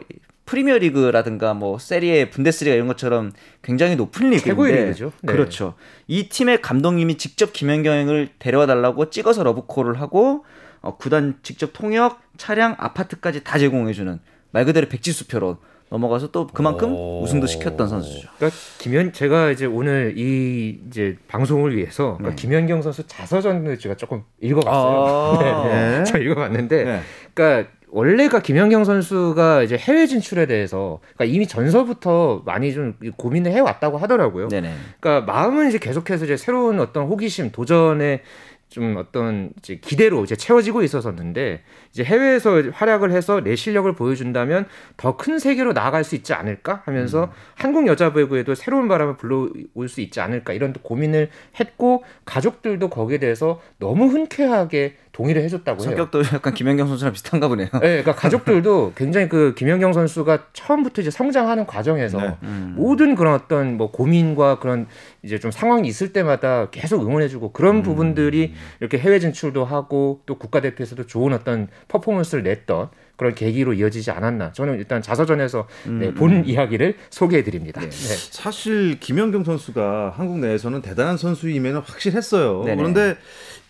프리미어 0.49 0.78
리그라든가 0.78 1.52
뭐 1.52 1.78
세리에 1.78 2.31
분데스리가 2.31 2.75
이런 2.75 2.88
것처럼 2.88 3.33
굉장히 3.61 3.97
높은 3.97 4.31
리그인데 4.31 4.49
최고의 4.49 4.85
리그죠. 4.87 5.12
네. 5.21 5.33
그렇죠. 5.35 5.75
이 6.07 6.31
팀의 6.31 6.62
감독님이 6.62 7.19
직접 7.19 7.52
김연경을 7.52 8.31
데려와 8.38 8.64
달라고 8.64 9.11
찍어서 9.11 9.43
러브콜을 9.45 10.00
하고 10.00 10.47
어, 10.81 10.97
구단 10.97 11.38
직접 11.43 11.75
통역, 11.75 12.19
차량, 12.38 12.75
아파트까지 12.78 13.45
다 13.45 13.59
제공해주는 13.59 14.21
말 14.52 14.64
그대로 14.64 14.88
백지수표로 14.88 15.59
넘어가서 15.90 16.31
또 16.31 16.47
그만큼 16.47 16.95
오. 16.95 17.23
우승도 17.23 17.47
시켰던 17.47 17.88
선수죠. 17.88 18.28
그러니까 18.37 18.59
김현 18.78 19.12
제가 19.12 19.50
이제 19.50 19.67
오늘 19.67 20.14
이 20.17 20.81
이제 20.87 21.19
방송을 21.28 21.76
위해서 21.76 22.17
그러니까 22.17 22.31
네. 22.31 22.37
김연경 22.37 22.81
선수 22.81 23.07
자서전을 23.07 23.78
제가 23.78 23.97
조금 23.97 24.23
읽어봤어요. 24.40 25.05
아. 25.05 25.69
네. 25.69 25.99
네. 25.99 26.05
저 26.05 26.17
읽어봤는데, 26.17 26.85
네. 26.85 27.00
그러니까 27.35 27.71
원래가 27.90 28.40
김연경 28.40 28.85
선수가 28.85 29.62
이제 29.62 29.76
해외 29.76 30.07
진출에 30.07 30.47
대해서 30.47 31.00
그러니까 31.14 31.25
이미 31.35 31.47
전서부터 31.47 32.42
많이 32.45 32.73
좀 32.73 32.95
고민을 33.16 33.52
해왔다고 33.52 33.99
하더라고요. 33.99 34.49
네네. 34.49 34.73
그러니까 35.00 35.33
마음은 35.33 35.68
이제 35.68 35.78
계속해서 35.78 36.25
이제 36.26 36.37
새로운 36.37 36.80
어떤 36.80 37.07
호기심, 37.07 37.52
도전에 37.52 38.23
좀 38.68 38.97
어떤 38.99 39.50
이제 39.59 39.76
기대로 39.76 40.25
이제 40.25 40.37
채워지고 40.37 40.83
있었었는데 40.83 41.62
이제 41.90 42.04
해외에서 42.04 42.64
활약을 42.71 43.12
해서 43.12 43.40
내 43.42 43.57
실력을 43.57 43.90
보여준다면 43.95 44.66
더 44.99 45.16
큰 45.16 45.38
세계로 45.38 45.73
나아갈 45.73 46.04
수 46.04 46.14
있지 46.14 46.35
않을까 46.35 46.83
하면서 46.85 47.25
음. 47.25 47.30
한국 47.54 47.87
여자 47.87 48.12
배구에도 48.12 48.54
새로운 48.54 48.87
바람을 48.87 49.16
불러올 49.16 49.88
수 49.88 50.02
있지 50.02 50.21
않을까 50.21 50.52
이런 50.52 50.75
또 50.75 50.80
고민을 50.83 51.30
했고 51.59 52.04
가족들도 52.26 52.90
거기에 52.90 53.16
대해서 53.18 53.61
너무 53.78 54.09
흔쾌하게 54.09 54.97
동의를 55.18 55.42
해줬다고 55.42 55.82
해요. 55.82 55.90
성격도 55.90 56.22
약간 56.32 56.54
김연경 56.54 56.87
선수랑 56.87 57.12
비슷한가 57.12 57.48
보네요. 57.48 57.66
네, 57.72 57.80
그러니까 57.80 58.14
가족들도 58.14 58.92
굉장히 58.96 59.28
그 59.28 59.52
김연경 59.56 59.92
선수가 59.92 60.46
처음부터 60.52 61.02
이제 61.02 61.10
성장하는 61.10 61.66
과정에서 61.66 62.20
네. 62.20 62.37
음. 62.44 62.75
모든 62.76 63.16
그런 63.16 63.34
어떤 63.34 63.76
뭐 63.76 63.90
고민과 63.90 64.60
그런 64.60 64.87
이제 65.25 65.40
좀 65.40 65.50
상황이 65.50 65.88
있을 65.88 66.12
때마다 66.12 66.70
계속 66.70 67.04
응원해주고 67.04 67.50
그런 67.50 67.76
음. 67.78 67.82
부분들이 67.82 68.54
이렇게 68.78 68.96
해외 68.96 69.18
진출도 69.18 69.64
하고 69.64 70.20
또 70.25 70.37
국가대표에서도 70.38 71.06
좋은 71.06 71.32
어떤 71.32 71.66
퍼포먼스를 71.88 72.44
냈던 72.44 72.90
그런 73.16 73.34
계기로 73.34 73.72
이어지지 73.72 74.12
않았나. 74.12 74.52
저는 74.52 74.78
일단 74.78 75.02
자서전에서 75.02 75.66
음, 75.88 75.98
네, 75.98 76.14
본 76.14 76.44
이야기를 76.46 76.94
소개해드립니다. 77.10 77.80
네. 77.80 77.90
사실 77.90 79.00
김연경 79.00 79.42
선수가 79.42 80.14
한국 80.16 80.38
내에서는 80.38 80.80
대단한 80.82 81.16
선수임에는 81.16 81.80
확실했어요. 81.80 82.62
네네. 82.62 82.76
그런데 82.76 83.16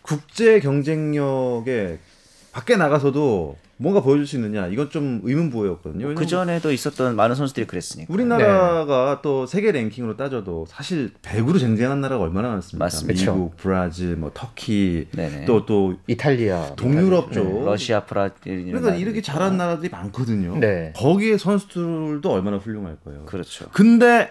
국제 0.09 0.59
경쟁력에 0.59 1.99
밖에 2.51 2.77
나가서도 2.77 3.57
뭔가 3.77 4.01
보여줄 4.01 4.27
수 4.27 4.37
있느냐 4.37 4.67
이건 4.67 4.91
좀 4.91 5.21
의문부호였거든요. 5.23 6.15
그 6.15 6.27
전에도 6.27 6.73
있었던 6.73 7.15
많은 7.15 7.37
선수들이 7.37 7.67
그랬으니까. 7.67 8.13
우리나라가 8.13 9.21
또 9.23 9.47
세계 9.47 9.71
랭킹으로 9.71 10.17
따져도 10.17 10.67
사실 10.67 11.13
배구로 11.23 11.59
쟁쟁한 11.59 12.01
나라가 12.01 12.25
얼마나 12.25 12.49
많습니까? 12.49 12.87
맞습니다. 12.87 13.33
미국, 13.33 13.57
브라질, 13.57 14.17
뭐 14.17 14.31
터키, 14.33 15.07
네네. 15.13 15.45
또또 15.45 15.97
이탈리아, 16.07 16.75
동유럽 16.75 17.29
네. 17.29 17.35
쪽. 17.35 17.65
러시아, 17.67 18.05
브라질 18.05 18.65
그러니까 18.65 18.95
이렇게 18.97 19.21
잘한 19.23 19.57
나라들이 19.59 19.91
많거든요. 19.91 20.59
네. 20.59 20.93
거기에 20.97 21.37
선수들도 21.39 22.23
얼마나 22.33 22.57
훌륭할 22.57 22.97
거예요. 23.05 23.27
그렇죠. 23.27 23.67
근데 23.73 24.31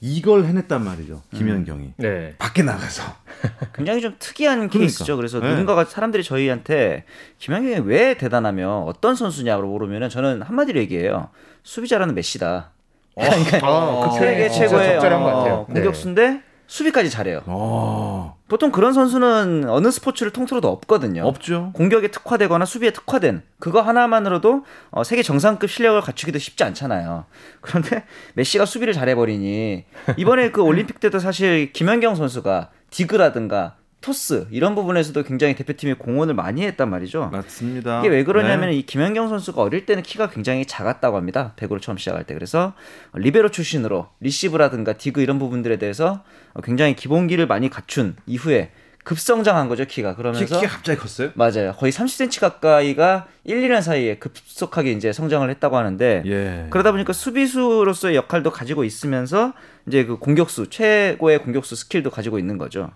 이걸 0.00 0.44
해냈단 0.44 0.82
말이죠. 0.82 1.22
김연경이 1.34 1.92
네. 1.98 2.34
밖에 2.38 2.62
나가서 2.62 3.02
굉장히 3.74 4.00
좀 4.00 4.16
특이한 4.18 4.56
그러니까. 4.56 4.78
케이스죠. 4.78 5.16
그래서 5.16 5.40
네. 5.40 5.50
누군가가 5.50 5.84
사람들이 5.84 6.24
저희한테 6.24 7.04
김연경이 7.38 7.86
왜 7.86 8.14
대단하며 8.14 8.84
어떤 8.86 9.14
선수냐고 9.14 9.66
물으면은 9.66 10.08
저는 10.08 10.42
한마디로 10.42 10.80
얘기해요. 10.80 11.28
수비 11.62 11.86
잘하는 11.86 12.14
메시다. 12.14 12.70
그러니까 13.14 13.58
아, 13.62 14.08
그 14.10 14.18
세계 14.18 14.48
최고의 14.48 14.96
어, 14.96 15.00
같아요. 15.00 15.66
네. 15.68 15.74
공격수인데 15.74 16.42
수비까지 16.70 17.10
잘해요. 17.10 17.42
어, 17.46 18.36
보통 18.46 18.70
그런 18.70 18.92
선수는 18.92 19.68
어느 19.68 19.90
스포츠를 19.90 20.30
통틀어도 20.30 20.68
없거든요. 20.68 21.26
없죠. 21.26 21.72
공격에 21.74 22.12
특화되거나 22.12 22.64
수비에 22.64 22.92
특화된 22.92 23.42
그거 23.58 23.80
하나만으로도 23.80 24.64
어, 24.92 25.02
세계 25.02 25.24
정상급 25.24 25.68
실력을 25.68 26.00
갖추기도 26.00 26.38
쉽지 26.38 26.62
않잖아요. 26.62 27.24
그런데 27.60 28.04
메시가 28.34 28.66
수비를 28.66 28.94
잘해버리니 28.94 29.84
이번에 30.16 30.52
그 30.52 30.62
올림픽 30.62 31.00
때도 31.00 31.18
사실 31.18 31.72
김연경 31.72 32.14
선수가 32.14 32.70
디그라든가 32.90 33.74
토스 34.00 34.46
이런 34.50 34.74
부분에서도 34.74 35.22
굉장히 35.24 35.54
대표팀에 35.54 35.94
공헌을 35.94 36.34
많이 36.34 36.62
했단 36.62 36.88
말이죠. 36.88 37.28
맞습니다. 37.30 38.00
이게 38.00 38.08
왜 38.08 38.24
그러냐면 38.24 38.70
네. 38.70 38.76
이 38.76 38.82
김연경 38.86 39.28
선수가 39.28 39.60
어릴 39.60 39.86
때는 39.86 40.02
키가 40.02 40.30
굉장히 40.30 40.64
작았다고 40.64 41.16
합니다. 41.16 41.52
배구를 41.56 41.80
처음 41.80 41.98
시작할 41.98 42.24
때. 42.24 42.34
그래서 42.34 42.72
리베로 43.14 43.50
출신으로 43.50 44.08
리시브라든가 44.20 44.94
디그 44.94 45.20
이런 45.20 45.38
부분들에 45.38 45.76
대해서 45.76 46.22
굉장히 46.64 46.96
기본기를 46.96 47.46
많이 47.46 47.68
갖춘 47.68 48.16
이후에 48.26 48.72
급성장한 49.04 49.68
거죠, 49.68 49.84
키가. 49.84 50.12
키, 50.12 50.16
그러면서 50.16 50.60
키가 50.60 50.72
갑자기 50.72 50.98
컸어요. 51.00 51.30
맞아요. 51.34 51.72
거의 51.72 51.92
30cm 51.92 52.40
가까이가 52.40 53.26
1, 53.44 53.62
2년 53.62 53.82
사이에 53.82 54.16
급속하게 54.16 54.92
이제 54.92 55.12
성장을 55.12 55.48
했다고 55.48 55.76
하는데 55.76 56.22
예. 56.26 56.66
그러다 56.70 56.92
보니까 56.92 57.12
수비수로서의 57.12 58.16
역할도 58.16 58.50
가지고 58.50 58.84
있으면서 58.84 59.54
이제 59.86 60.04
그 60.04 60.18
공격수 60.18 60.68
최고의 60.70 61.38
공격수 61.38 61.76
skill도 61.76 62.10
가지고 62.10 62.38
있는 62.38 62.58
거죠. 62.58 62.90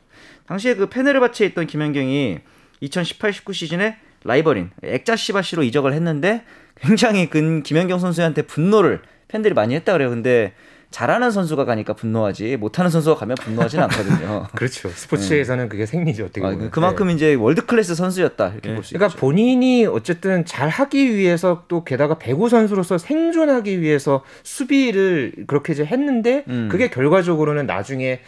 당시에 0.47 0.75
그 0.75 0.89
페네르바체에 0.89 1.49
있던 1.49 1.67
김연경이 1.67 2.39
2018-19 2.83 3.55
시즌에 3.55 3.97
라이벌인 4.25 4.71
엑자시바시로 4.83 5.63
이적을 5.63 5.93
했는데 5.93 6.45
굉장히 6.77 7.31
그 7.31 7.63
김연경 7.63 7.99
선수한테 7.99 8.43
분노를 8.43 9.01
팬들이 9.29 9.55
많이 9.55 9.75
했다 9.75 9.93
그래요. 9.93 10.11
근데 10.11 10.55
잘하는 10.95 11.33
선수가 11.33 11.65
가니까 11.65 11.93
분노하지 11.95 12.57
못하는 12.57 12.89
선수가 12.89 13.17
가면 13.17 13.35
분노하지는 13.41 13.83
않거든요. 13.85 14.47
그렇죠. 14.55 14.89
스포츠에서는 14.89 15.69
그게 15.69 15.87
생리죠. 15.87 16.27
어떻게 16.27 16.47
아, 16.47 16.51
보면. 16.51 16.71
그만큼 16.71 17.09
네. 17.09 17.15
이제 17.15 17.35
world 17.35 17.67
class 17.67 17.97
선수였다 17.97 18.51
이렇게 18.51 18.69
네. 18.69 18.75
볼수 18.77 18.93
그러니까 18.95 19.07
있죠. 19.09 19.19
본인이 19.19 19.87
어쨌든 19.87 20.45
잘 20.45 20.69
하기 20.69 21.17
위해서 21.17 21.65
또 21.67 21.83
게다가 21.83 22.19
배구 22.19 22.49
선수로서 22.49 22.99
생존하기 22.99 23.81
위해서 23.81 24.23
수비를 24.45 25.33
그렇게 25.49 25.73
이제 25.73 25.85
했는데 25.85 26.45
음. 26.47 26.69
그게 26.71 26.89
결과적으로는 26.89 27.67
나중에 27.67 28.21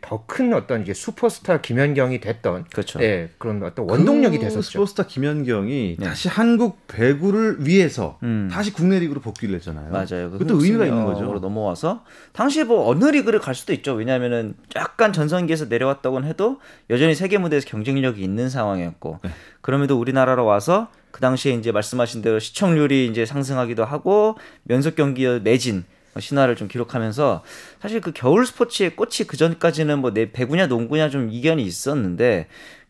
더 0.00 0.24
큰 0.28 0.52
어떤 0.52 0.82
이게 0.82 0.94
슈퍼스타 0.94 1.60
김연경이 1.62 2.20
됐던 2.20 2.64
그렇죠. 2.70 3.00
예, 3.02 3.30
그런 3.38 3.62
어떤 3.62 3.88
원동력이 3.88 4.36
그 4.36 4.44
됐었죠. 4.44 4.62
스포츠스타 4.62 5.06
김연경이 5.06 5.96
네. 5.98 6.06
다시 6.06 6.28
한국 6.28 6.86
배구를 6.86 7.66
위해서 7.66 8.18
음. 8.22 8.48
다시 8.52 8.72
국내 8.72 8.98
리그로 8.98 9.20
복귀를 9.20 9.56
했잖아요. 9.56 9.90
맞아요. 9.90 10.30
그 10.30 10.38
그것도 10.38 10.62
의미가 10.62 10.84
있는 10.84 11.04
거죠. 11.04 11.24
넘어와서 11.40 11.97
당시에 12.32 12.64
뭐 12.64 12.88
어느 12.88 13.04
리그를 13.04 13.40
갈 13.40 13.54
수도 13.54 13.72
있죠. 13.72 13.92
왜냐하면은 13.94 14.54
약간 14.76 15.12
전성기에서 15.12 15.66
내려왔다고는 15.66 16.28
해도 16.28 16.60
여전히 16.90 17.14
세계 17.14 17.38
무대에서 17.38 17.66
경쟁력이 17.68 18.22
있는 18.22 18.48
상황이었고 18.48 19.20
네. 19.22 19.30
그럼에도 19.60 19.98
우리나라로 19.98 20.44
와서 20.44 20.88
그 21.10 21.20
당시에 21.20 21.52
이제 21.54 21.72
말씀하신 21.72 22.22
대로 22.22 22.38
시청률이 22.38 23.06
이제 23.06 23.26
상승하기도 23.26 23.84
하고 23.84 24.36
면속 24.64 24.94
경기 24.96 25.26
매진 25.42 25.84
신화를 26.18 26.56
좀 26.56 26.68
기록하면서 26.68 27.42
사실 27.80 28.00
그 28.00 28.12
겨울 28.12 28.44
스포츠의 28.44 28.96
꽃이 28.96 29.26
그 29.28 29.36
전까지는 29.36 30.00
뭐 30.00 30.12
내 30.12 30.32
배구냐 30.32 30.66
농구냐 30.66 31.10
좀 31.10 31.30
이견이 31.30 31.62
있었는데 31.62 32.48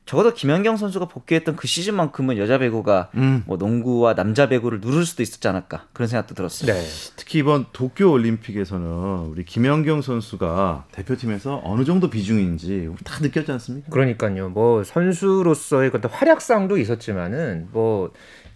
적어도 0.09 0.33
김연경 0.33 0.79
선수가 0.79 1.09
복귀했던 1.09 1.55
그 1.57 1.67
시즌만큼은 1.67 2.39
여자 2.39 2.57
배구가 2.57 3.11
음. 3.17 3.43
뭐 3.47 3.59
농구와 3.59 4.15
남자 4.15 4.49
배구를 4.49 4.81
누를 4.81 5.05
수도 5.05 5.23
있었지 5.23 5.47
않을까 5.49 5.85
그런 5.93 6.09
생각도 6.09 6.35
들었어요. 6.35 6.73
네. 6.73 6.83
특히 7.17 7.41
이번 7.41 7.67
도쿄 7.75 8.11
올림픽에서는 8.11 8.87
우리 9.29 9.45
김연경 9.45 10.01
선수가 10.01 10.87
대표팀에서 10.93 11.61
어느 11.63 11.85
정도 11.85 12.09
비중인지 12.09 12.89
다 13.05 13.19
느꼈지 13.21 13.53
않습니까? 13.53 13.91
그러니까요. 13.91 14.49
뭐 14.49 14.83
선수로서의 14.83 15.91
어떤 15.93 16.11
활약상도 16.11 16.79
있었지만은 16.79 17.69
뭐 17.71 18.11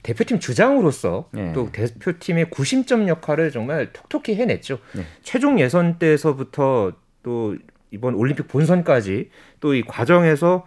대표팀 0.04 0.40
주장으로서 0.40 1.28
네. 1.32 1.52
또 1.52 1.70
대표팀의 1.70 2.48
구심점 2.48 3.08
역할을 3.08 3.50
정말 3.50 3.92
톡톡히 3.92 4.36
해냈죠. 4.36 4.78
네. 4.94 5.04
최종 5.22 5.60
예선 5.60 5.98
때서부터 5.98 6.92
또 7.22 7.56
이번 7.90 8.14
올림픽 8.14 8.48
본선까지 8.48 9.28
또 9.60 9.74
이 9.74 9.82
과정에서 9.82 10.64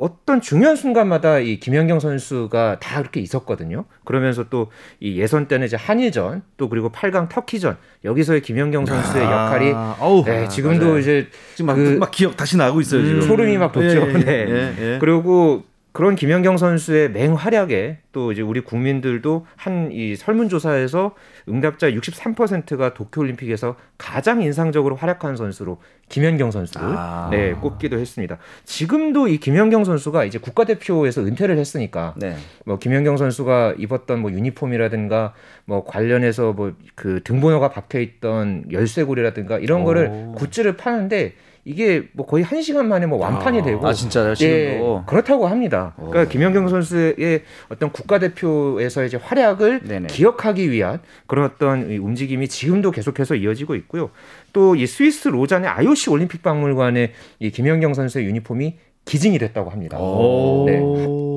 어떤 0.00 0.40
중요한 0.40 0.76
순간마다 0.76 1.38
이 1.38 1.58
김연경 1.58 2.00
선수가 2.00 2.78
다 2.80 2.98
그렇게 3.00 3.20
있었거든요. 3.20 3.84
그러면서 4.04 4.48
또 4.48 4.68
이 5.00 5.18
예선 5.20 5.46
때는 5.48 5.66
이제 5.66 5.76
한일전 5.76 6.42
또 6.56 6.68
그리고 6.68 6.90
8강 6.90 7.28
터키전 7.28 7.76
여기서의 8.04 8.40
김연경 8.42 8.86
선수의 8.86 9.24
역할이 9.24 9.72
아, 9.74 9.96
어우, 10.00 10.24
네, 10.24 10.48
지금도 10.48 10.84
맞아요. 10.86 10.98
이제 10.98 11.28
지금 11.54 11.66
막, 11.66 11.74
그- 11.74 11.96
막 11.98 12.10
기억 12.10 12.36
다시 12.36 12.56
나고 12.56 12.80
있어요 12.80 13.04
지금. 13.04 13.20
소름이 13.22 13.56
막 13.58 13.72
돋죠. 13.72 13.88
예, 14.08 14.12
예, 14.12 14.18
네. 14.18 14.46
예, 14.48 14.74
예. 14.94 14.98
그리고 15.00 15.64
그런 15.96 16.14
김연경 16.14 16.58
선수의 16.58 17.10
맹활약에 17.10 18.00
또 18.12 18.30
이제 18.30 18.42
우리 18.42 18.60
국민들도 18.60 19.46
한 19.56 19.86
이 19.90 20.14
설문조사에서 20.16 21.14
응답자 21.48 21.90
63%가 21.90 22.92
도쿄올림픽에서 22.92 23.76
가장 23.96 24.42
인상적으로 24.42 24.94
활약한 24.96 25.36
선수로 25.36 25.78
김연경 26.10 26.50
선수를 26.50 26.86
아. 26.86 27.28
네, 27.30 27.52
꼽기도 27.52 27.98
했습니다. 27.98 28.36
지금도 28.64 29.28
이 29.28 29.38
김연경 29.38 29.84
선수가 29.84 30.24
이제 30.24 30.38
국가대표에서 30.38 31.22
은퇴를 31.22 31.56
했으니까 31.56 32.14
네. 32.18 32.36
뭐 32.66 32.78
김연경 32.78 33.16
선수가 33.16 33.76
입었던 33.78 34.18
뭐 34.20 34.30
유니폼이라든가 34.32 35.32
뭐 35.64 35.84
관련해서 35.84 36.52
뭐 36.52 36.72
그 36.94 37.22
등번호가 37.22 37.70
박혀 37.70 38.00
있던 38.00 38.64
열쇠고리라든가 38.72 39.58
이런 39.58 39.84
거를 39.84 40.08
오. 40.08 40.32
굿즈를 40.32 40.76
파는데 40.76 41.34
이게 41.68 42.04
뭐 42.12 42.24
거의 42.26 42.44
한 42.44 42.62
시간 42.62 42.86
만에 42.88 43.06
뭐 43.06 43.18
완판이 43.18 43.60
아, 43.60 43.64
되고 43.64 43.84
아 43.84 43.92
진짜요? 43.92 44.30
예, 44.30 44.34
지금도. 44.36 45.02
그렇다고 45.06 45.48
합니다. 45.48 45.94
오. 45.98 46.10
그러니까 46.10 46.30
김연경 46.30 46.68
선수의 46.68 47.42
어떤 47.68 47.90
국가대표에서의 47.90 49.08
이제 49.08 49.16
활약을 49.16 49.80
네네. 49.82 50.06
기억하기 50.06 50.70
위한 50.70 51.00
그런 51.26 51.44
어떤 51.46 51.90
이 51.90 51.98
움직임이 51.98 52.46
지금도 52.46 52.92
계속해서 52.92 53.34
이어지고 53.34 53.74
있고요. 53.74 54.10
또 54.52 54.76
이 54.76 54.86
스위스 54.86 55.28
로잔의 55.28 55.68
IOC 55.68 56.10
올림픽 56.10 56.42
박물관에 56.42 57.12
이 57.40 57.50
김연경 57.50 57.94
선수의 57.94 58.26
유니폼이 58.26 58.76
기증이 59.06 59.38
됐다고 59.38 59.70
합니다. 59.70 59.98
오. 59.98 60.64
네. 60.66 60.78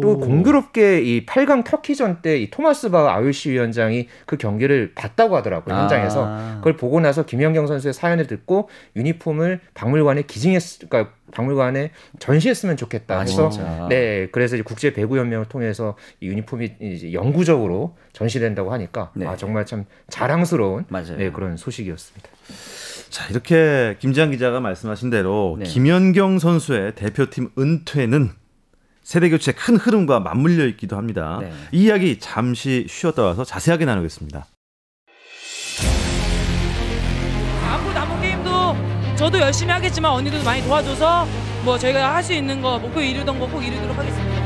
또 0.02 0.18
공교롭게 0.18 1.02
이 1.02 1.26
8강 1.26 1.64
터키전 1.66 2.22
때 2.22 2.40
이 2.40 2.50
토마스 2.50 2.90
바 2.90 3.14
IOC 3.16 3.52
위원장이 3.52 4.08
그 4.26 4.38
경기를 4.38 4.94
봤다고 4.96 5.36
하더라고요 5.36 5.76
현장에서 5.76 6.26
아. 6.26 6.56
그걸 6.60 6.78
보고 6.78 7.00
나서 7.02 7.26
김연경 7.26 7.68
선수의 7.68 7.94
사연을 7.94 8.28
듣고 8.28 8.70
유니폼을 8.96 9.60
박물관에 9.74 10.22
기증했, 10.24 10.62
그러니까 10.90 11.14
박물관에 11.32 11.92
전시했으면 12.18 12.78
좋겠다 12.78 13.18
아, 13.18 13.20
해서 13.22 13.50
진짜. 13.50 13.88
네, 13.90 14.28
그래서 14.32 14.56
이제 14.56 14.64
국제 14.64 14.94
배구 14.94 15.18
연맹을 15.18 15.46
통해서 15.46 15.96
이 16.22 16.28
유니폼이 16.28 16.72
이제 16.80 17.14
영구적으로 17.14 17.96
전시된다고 18.14 18.72
하니까 18.72 19.12
네. 19.16 19.28
아 19.28 19.36
정말 19.36 19.66
참 19.66 19.86
자랑스러운 20.10 20.86
맞아요. 20.88 21.18
네, 21.18 21.30
그런 21.30 21.58
소식이었습니다. 21.58 22.30
자 23.10 23.26
이렇게 23.30 23.96
김지한 24.00 24.32
기자가 24.32 24.60
말씀하신 24.60 25.10
대로 25.10 25.56
네. 25.60 25.66
김연경 25.66 26.38
선수의 26.40 26.94
대표팀 26.96 27.50
은퇴는 27.58 28.32
세대 29.04 29.30
교체 29.30 29.52
큰 29.52 29.78
흐름과 29.78 30.20
맞물려 30.20 30.68
있기도 30.68 30.96
합니다. 30.96 31.40
네. 31.42 31.52
이 31.72 31.86
이야기 31.86 32.20
잠시 32.20 32.86
쉬었다 32.88 33.24
와서 33.24 33.44
자세하게 33.44 33.86
나누겠습니다. 33.86 34.46
앞으로 37.68 37.94
남은 37.94 38.22
게임도 38.22 39.16
저도 39.16 39.40
열심히 39.40 39.72
하겠지만 39.72 40.12
언니도 40.12 40.44
많이 40.44 40.62
도와줘서 40.64 41.28
뭐 41.66 41.78
저희가 41.80 42.14
할 42.16 42.24
수 42.24 42.34
있는 42.34 42.62
거 42.62 42.78
목표 42.78 43.02
이루던 43.02 43.40
거 43.40 43.48
꼭 43.48 43.62
이루도록 43.64 43.98
하겠습니다. 43.98 44.40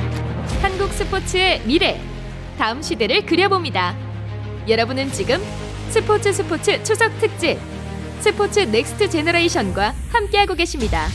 한국 0.61 0.91
스포츠의 0.93 1.61
미래 1.65 1.99
다음 2.57 2.81
시대를 2.81 3.25
그려봅니다. 3.25 3.95
여러분은 4.69 5.11
지금 5.11 5.41
스포츠 5.89 6.31
스포츠 6.31 6.81
추석 6.83 7.11
특집 7.19 7.57
스포츠 8.19 8.59
Next 8.59 9.09
Generation과 9.09 9.93
함께하고 10.09 10.55
계십니다. 10.55 11.07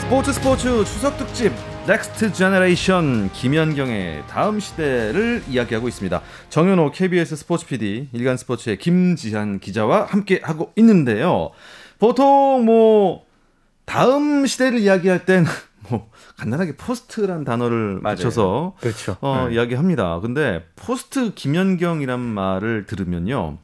스포츠 0.00 0.32
스포츠 0.32 0.84
추석 0.84 1.16
특집 1.16 1.52
Next 1.86 2.32
Generation 2.32 3.30
김연경의 3.32 4.24
다음 4.28 4.60
시대를 4.60 5.42
이야기하고 5.48 5.88
있습니다. 5.88 6.22
정현호 6.48 6.92
KBS 6.92 7.36
스포츠 7.36 7.66
PD 7.66 8.08
일간 8.12 8.36
스포츠의 8.36 8.78
김지한 8.78 9.58
기자와 9.58 10.04
함께 10.04 10.40
하고 10.42 10.72
있는데요. 10.76 11.50
보통 11.98 12.64
뭐 12.64 13.24
다음 13.84 14.46
시대를 14.46 14.78
이야기할 14.78 15.26
땐 15.26 15.44
뭐 15.88 16.10
간단하게 16.36 16.76
포스트란 16.76 17.44
단어를 17.44 18.00
맞아요. 18.02 18.16
붙여서 18.16 18.74
그렇죠. 18.80 19.16
어, 19.20 19.48
이야기합니다. 19.50 20.20
근데 20.20 20.64
포스트 20.76 21.34
김연경이란 21.34 22.20
말을 22.20 22.86
들으면요. 22.86 23.58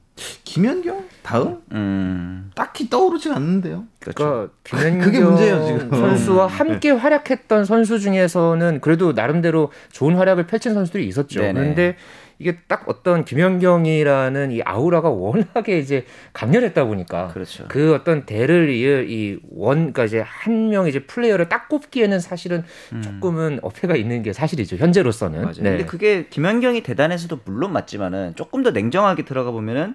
김연경 0.44 1.04
다음 1.22 1.62
음. 1.72 2.50
딱히 2.54 2.90
떠오르진 2.90 3.32
않는데요. 3.32 3.84
그렇죠. 4.00 4.18
그러니까 4.18 4.52
김연경 4.64 5.00
그게 5.00 5.20
문제예요, 5.20 5.66
지금. 5.66 5.90
선수와 5.90 6.46
함께 6.46 6.90
활약했던 6.90 7.64
선수 7.64 7.98
중에서는 7.98 8.80
그래도 8.80 9.12
나름대로 9.12 9.70
좋은 9.92 10.16
활약을 10.16 10.46
펼친 10.46 10.74
선수들이 10.74 11.06
있었죠. 11.06 11.40
네네. 11.40 11.52
그런데 11.54 11.96
이게 12.40 12.56
딱 12.66 12.88
어떤 12.88 13.24
김연경이라는 13.24 14.50
이 14.50 14.62
아우라가 14.64 15.10
워낙에 15.10 15.78
이제 15.78 16.06
강렬했다 16.32 16.84
보니까 16.86 17.28
그렇죠. 17.28 17.66
그 17.68 17.94
어떤 17.94 18.24
대를 18.26 18.70
이을 18.70 19.06
이 19.10 19.38
원 19.52 19.76
그러니까 19.92 20.04
이제 20.04 20.20
한 20.26 20.70
명 20.70 20.86
이제 20.88 21.00
플레이어를 21.00 21.48
딱 21.48 21.68
꼽기에는 21.68 22.18
사실은 22.20 22.62
조금은 23.02 23.58
어폐가 23.62 23.96
있는 23.96 24.22
게 24.22 24.32
사실이죠 24.32 24.76
현재로서는. 24.76 25.38
음. 25.40 25.42
맞아요. 25.42 25.54
네. 25.58 25.70
근데 25.70 25.84
그게 25.84 26.26
김연경이 26.28 26.82
대단해서도 26.82 27.40
물론 27.44 27.72
맞지만은 27.72 28.34
조금 28.36 28.62
더 28.62 28.70
냉정하게 28.70 29.24
들어가 29.24 29.50
보면은 29.50 29.94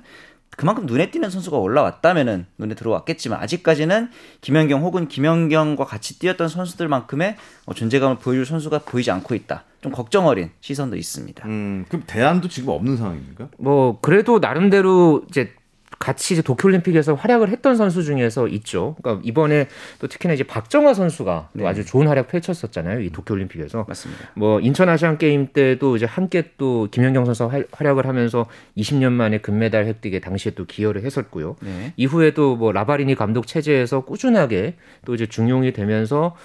그만큼 0.55 0.85
눈에 0.85 1.11
띄는 1.11 1.29
선수가 1.29 1.57
올라왔다면은 1.57 2.45
눈에 2.57 2.75
들어왔겠지만 2.75 3.39
아직까지는 3.41 4.09
김연경 4.41 4.83
혹은 4.83 5.07
김연경과 5.07 5.85
같이 5.85 6.19
뛰었던 6.19 6.47
선수들만큼의 6.47 7.35
어, 7.65 7.73
존재감을 7.73 8.17
보여줄 8.17 8.45
선수가 8.45 8.79
보이지 8.79 9.11
않고 9.11 9.35
있다. 9.35 9.63
좀 9.81 9.91
걱정 9.91 10.27
어린 10.27 10.49
시선도 10.61 10.95
있습니다. 10.95 11.47
음, 11.47 11.85
그럼 11.87 12.03
대안도 12.07 12.47
지금 12.47 12.69
없는 12.69 12.97
상황입니까? 12.97 13.49
뭐 13.59 13.99
그래도 14.01 14.39
나름대로 14.39 15.23
이제 15.29 15.53
같이 16.05 16.35
이제 16.35 16.43
도쿄올림픽에서 16.43 17.15
활약을 17.15 17.49
했던 17.49 17.75
선수 17.75 18.03
중에서 18.03 18.47
있죠. 18.49 18.95
그러니까 19.01 19.23
이번에 19.25 19.67
또 19.97 20.07
특히나 20.07 20.35
이제 20.35 20.43
박정화 20.43 20.93
선수가 20.93 21.49
또 21.57 21.63
네. 21.63 21.67
아주 21.67 21.83
좋은 21.83 22.07
활약 22.07 22.27
펼쳤었잖아요. 22.27 22.99
이 23.01 23.09
도쿄올림픽에서. 23.09 23.85
맞습니다. 23.87 24.29
뭐 24.35 24.59
인천 24.59 24.87
아시안 24.87 25.17
게임 25.17 25.47
때도 25.51 25.95
이제 25.95 26.05
함께 26.05 26.51
또 26.59 26.87
김연경 26.91 27.25
선수가 27.25 27.49
활- 27.51 27.65
활약을 27.71 28.05
하면서 28.05 28.45
20년 28.77 29.13
만에 29.13 29.39
금메달 29.39 29.85
획득에 29.87 30.19
당시에 30.19 30.51
또 30.53 30.65
기여를 30.65 31.03
했었고요. 31.03 31.55
네. 31.61 31.93
이후에도 31.97 32.55
뭐 32.55 32.71
라바리니 32.71 33.15
감독 33.15 33.47
체제에서 33.47 34.01
꾸준하게 34.01 34.75
또 35.05 35.15
이제 35.15 35.25
중용이 35.25 35.73
되면서 35.73 36.35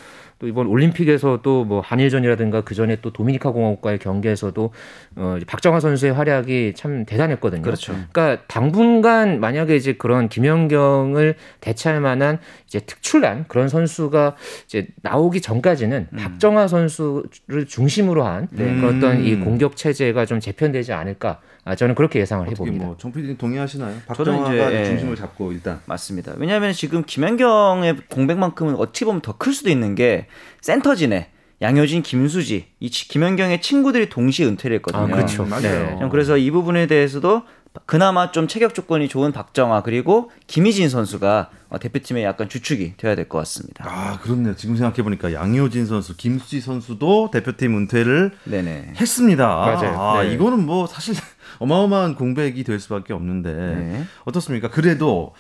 또 0.40 0.48
이번 0.48 0.66
올림픽에서도 0.68 1.64
뭐 1.64 1.80
한일전이라든가 1.80 2.62
그 2.62 2.74
전에 2.74 2.96
또 3.02 3.12
도미니카 3.12 3.52
공화국과의 3.52 3.98
경기에서도 3.98 4.72
어 5.16 5.38
박정화 5.46 5.80
선수의 5.80 6.14
활약이 6.14 6.72
참 6.74 7.04
대단했거든요. 7.04 7.60
그렇죠. 7.60 7.94
그러니까 8.10 8.42
당분간 8.48 9.38
만약에 9.38 9.76
이제 9.76 9.92
그런 9.92 10.30
김연경을 10.30 11.34
대체할 11.60 12.00
만한 12.00 12.38
이제 12.70 12.78
특출난 12.78 13.46
그런 13.48 13.68
선수가 13.68 14.36
이제 14.66 14.86
나오기 15.02 15.40
전까지는 15.40 16.06
박정화 16.16 16.68
선수를 16.68 17.66
중심으로 17.66 18.24
한 18.24 18.46
네. 18.52 18.64
그런 18.76 18.96
어떤 18.98 19.24
이 19.24 19.32
음. 19.34 19.44
공격 19.44 19.76
체제가 19.76 20.24
좀 20.24 20.38
재편되지 20.38 20.92
않을까 20.92 21.40
아, 21.64 21.74
저는 21.74 21.96
그렇게 21.96 22.20
예상을 22.20 22.48
해봅니다. 22.48 22.86
뭐 22.86 22.96
정PD 22.96 23.36
동의하시나요? 23.38 23.90
저는 24.14 24.32
박정화가 24.36 24.68
이제, 24.70 24.80
예. 24.80 24.84
중심을 24.84 25.16
잡고 25.16 25.50
일단 25.50 25.80
맞습니다. 25.86 26.34
왜냐하면 26.36 26.72
지금 26.72 27.02
김연경의 27.04 27.96
공백만큼은 28.08 28.76
어찌 28.76 29.04
보면 29.04 29.20
더 29.20 29.32
클 29.36 29.52
수도 29.52 29.68
있는 29.68 29.96
게 29.96 30.26
센터진에 30.60 31.30
양효진, 31.62 32.02
김수지 32.02 32.66
이 32.78 32.88
치- 32.90 33.08
김연경의 33.08 33.60
친구들이 33.60 34.08
동시에 34.08 34.46
은퇴를 34.46 34.76
했거든요. 34.76 35.02
아, 35.02 35.06
그렇죠. 35.08 35.44
맞아요. 35.44 35.98
네. 36.00 36.08
그래서 36.10 36.36
이 36.38 36.50
부분에 36.52 36.86
대해서도 36.86 37.42
그나마 37.86 38.32
좀 38.32 38.48
체격 38.48 38.74
조건이 38.74 39.08
좋은 39.08 39.30
박정아 39.32 39.82
그리고 39.82 40.30
김희진 40.48 40.88
선수가 40.88 41.50
어, 41.68 41.78
대표팀의 41.78 42.24
약간 42.24 42.48
주축이 42.48 42.94
되어야 42.96 43.14
될 43.14 43.28
것 43.28 43.38
같습니다. 43.38 43.84
아 43.86 44.18
그렇네요. 44.20 44.56
지금 44.56 44.76
생각해 44.76 45.02
보니까 45.04 45.32
양효진 45.32 45.86
선수, 45.86 46.16
김수지 46.16 46.60
선수도 46.60 47.30
대표팀 47.32 47.76
은퇴를 47.76 48.32
네네. 48.44 48.94
했습니다. 49.00 49.46
맞아요. 49.46 50.00
아, 50.00 50.22
네. 50.24 50.34
이거는 50.34 50.66
뭐 50.66 50.86
사실 50.88 51.14
어마어마한 51.60 52.16
공백이 52.16 52.64
될 52.64 52.80
수밖에 52.80 53.12
없는데 53.12 53.52
네. 53.52 54.04
어떻습니까? 54.24 54.68
그래도 54.68 55.34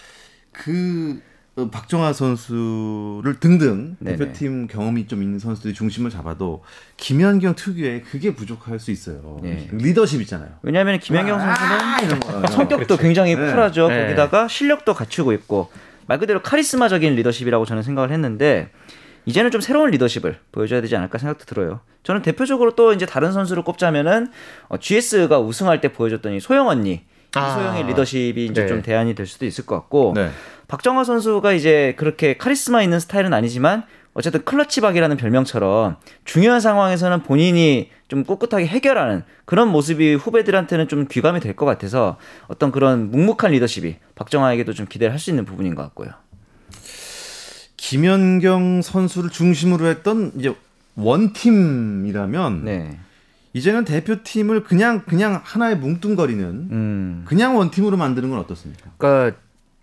그 0.52 1.20
어, 1.20 1.29
박정하 1.68 2.12
선수를 2.12 3.38
등등 3.40 3.96
네네. 3.98 4.16
대표팀 4.16 4.68
경험이 4.68 5.06
좀 5.06 5.22
있는 5.22 5.38
선수들이 5.38 5.74
중심을 5.74 6.10
잡아도 6.10 6.62
김연경 6.96 7.56
특유의 7.56 8.02
그게 8.04 8.34
부족할 8.34 8.78
수 8.78 8.90
있어요. 8.90 9.38
네. 9.42 9.68
리더십 9.72 10.20
있잖아요. 10.22 10.50
왜냐하면 10.62 10.98
김연경 10.98 11.38
선수는 11.38 11.70
아, 11.72 12.00
이런 12.00 12.20
거. 12.20 12.46
성격도 12.48 12.96
굉장히 12.96 13.34
네. 13.34 13.50
쿨하죠. 13.50 13.88
네. 13.88 14.02
거기다가 14.04 14.48
실력도 14.48 14.94
갖추고 14.94 15.32
있고 15.34 15.70
말 16.06 16.18
그대로 16.18 16.40
카리스마적인 16.40 17.14
리더십이라고 17.16 17.64
저는 17.64 17.82
생각을 17.82 18.10
했는데 18.12 18.70
이제는 19.26 19.50
좀 19.50 19.60
새로운 19.60 19.90
리더십을 19.90 20.38
보여줘야 20.52 20.80
되지 20.80 20.96
않을까 20.96 21.18
생각도 21.18 21.44
들어요. 21.44 21.80
저는 22.02 22.22
대표적으로 22.22 22.74
또 22.74 22.92
이제 22.92 23.04
다른 23.06 23.32
선수를 23.32 23.62
꼽자면은 23.64 24.28
어, 24.68 24.78
GS가 24.78 25.38
우승할 25.40 25.80
때 25.80 25.92
보여줬던 25.92 26.32
이 26.32 26.40
소영 26.40 26.68
언니 26.68 27.02
아. 27.34 27.48
이소영의 27.50 27.86
리더십이 27.88 28.46
이제 28.46 28.62
네. 28.62 28.66
좀 28.66 28.82
대안이 28.82 29.14
될 29.14 29.26
수도 29.26 29.46
있을 29.46 29.66
것 29.66 29.74
같고 29.76 30.12
네. 30.16 30.30
박정화 30.68 31.04
선수가 31.04 31.52
이제 31.52 31.94
그렇게 31.96 32.36
카리스마 32.36 32.82
있는 32.82 33.00
스타일은 33.00 33.32
아니지만 33.32 33.84
어쨌든 34.12 34.44
클러치박이라는 34.44 35.16
별명처럼 35.16 35.96
중요한 36.24 36.60
상황에서는 36.60 37.22
본인이 37.22 37.90
좀 38.08 38.24
꿋꿋하게 38.24 38.66
해결하는 38.66 39.22
그런 39.44 39.68
모습이 39.68 40.14
후배들한테는 40.14 40.88
좀 40.88 41.06
귀감이 41.08 41.38
될 41.38 41.54
것 41.54 41.64
같아서 41.66 42.16
어떤 42.48 42.72
그런 42.72 43.10
묵묵한 43.12 43.52
리더십이 43.52 43.96
박정화에게도 44.16 44.72
좀 44.72 44.86
기대를 44.86 45.12
할 45.12 45.18
수 45.20 45.30
있는 45.30 45.44
부분인 45.44 45.74
것 45.76 45.82
같고요. 45.82 46.10
김연경 47.76 48.82
선수를 48.82 49.30
중심으로 49.30 49.86
했던 49.86 50.32
이제 50.38 50.54
원팀이라면 50.96 52.64
네. 52.64 52.98
이제는 53.52 53.84
대표팀을 53.84 54.62
그냥 54.62 55.02
그냥 55.06 55.40
하나의 55.42 55.76
뭉뚱거리는 55.76 56.44
음. 56.44 57.22
그냥 57.26 57.56
원팀으로 57.56 57.96
만드는 57.96 58.30
건 58.30 58.38
어떻습니까? 58.38 58.90
그러니까 58.96 59.36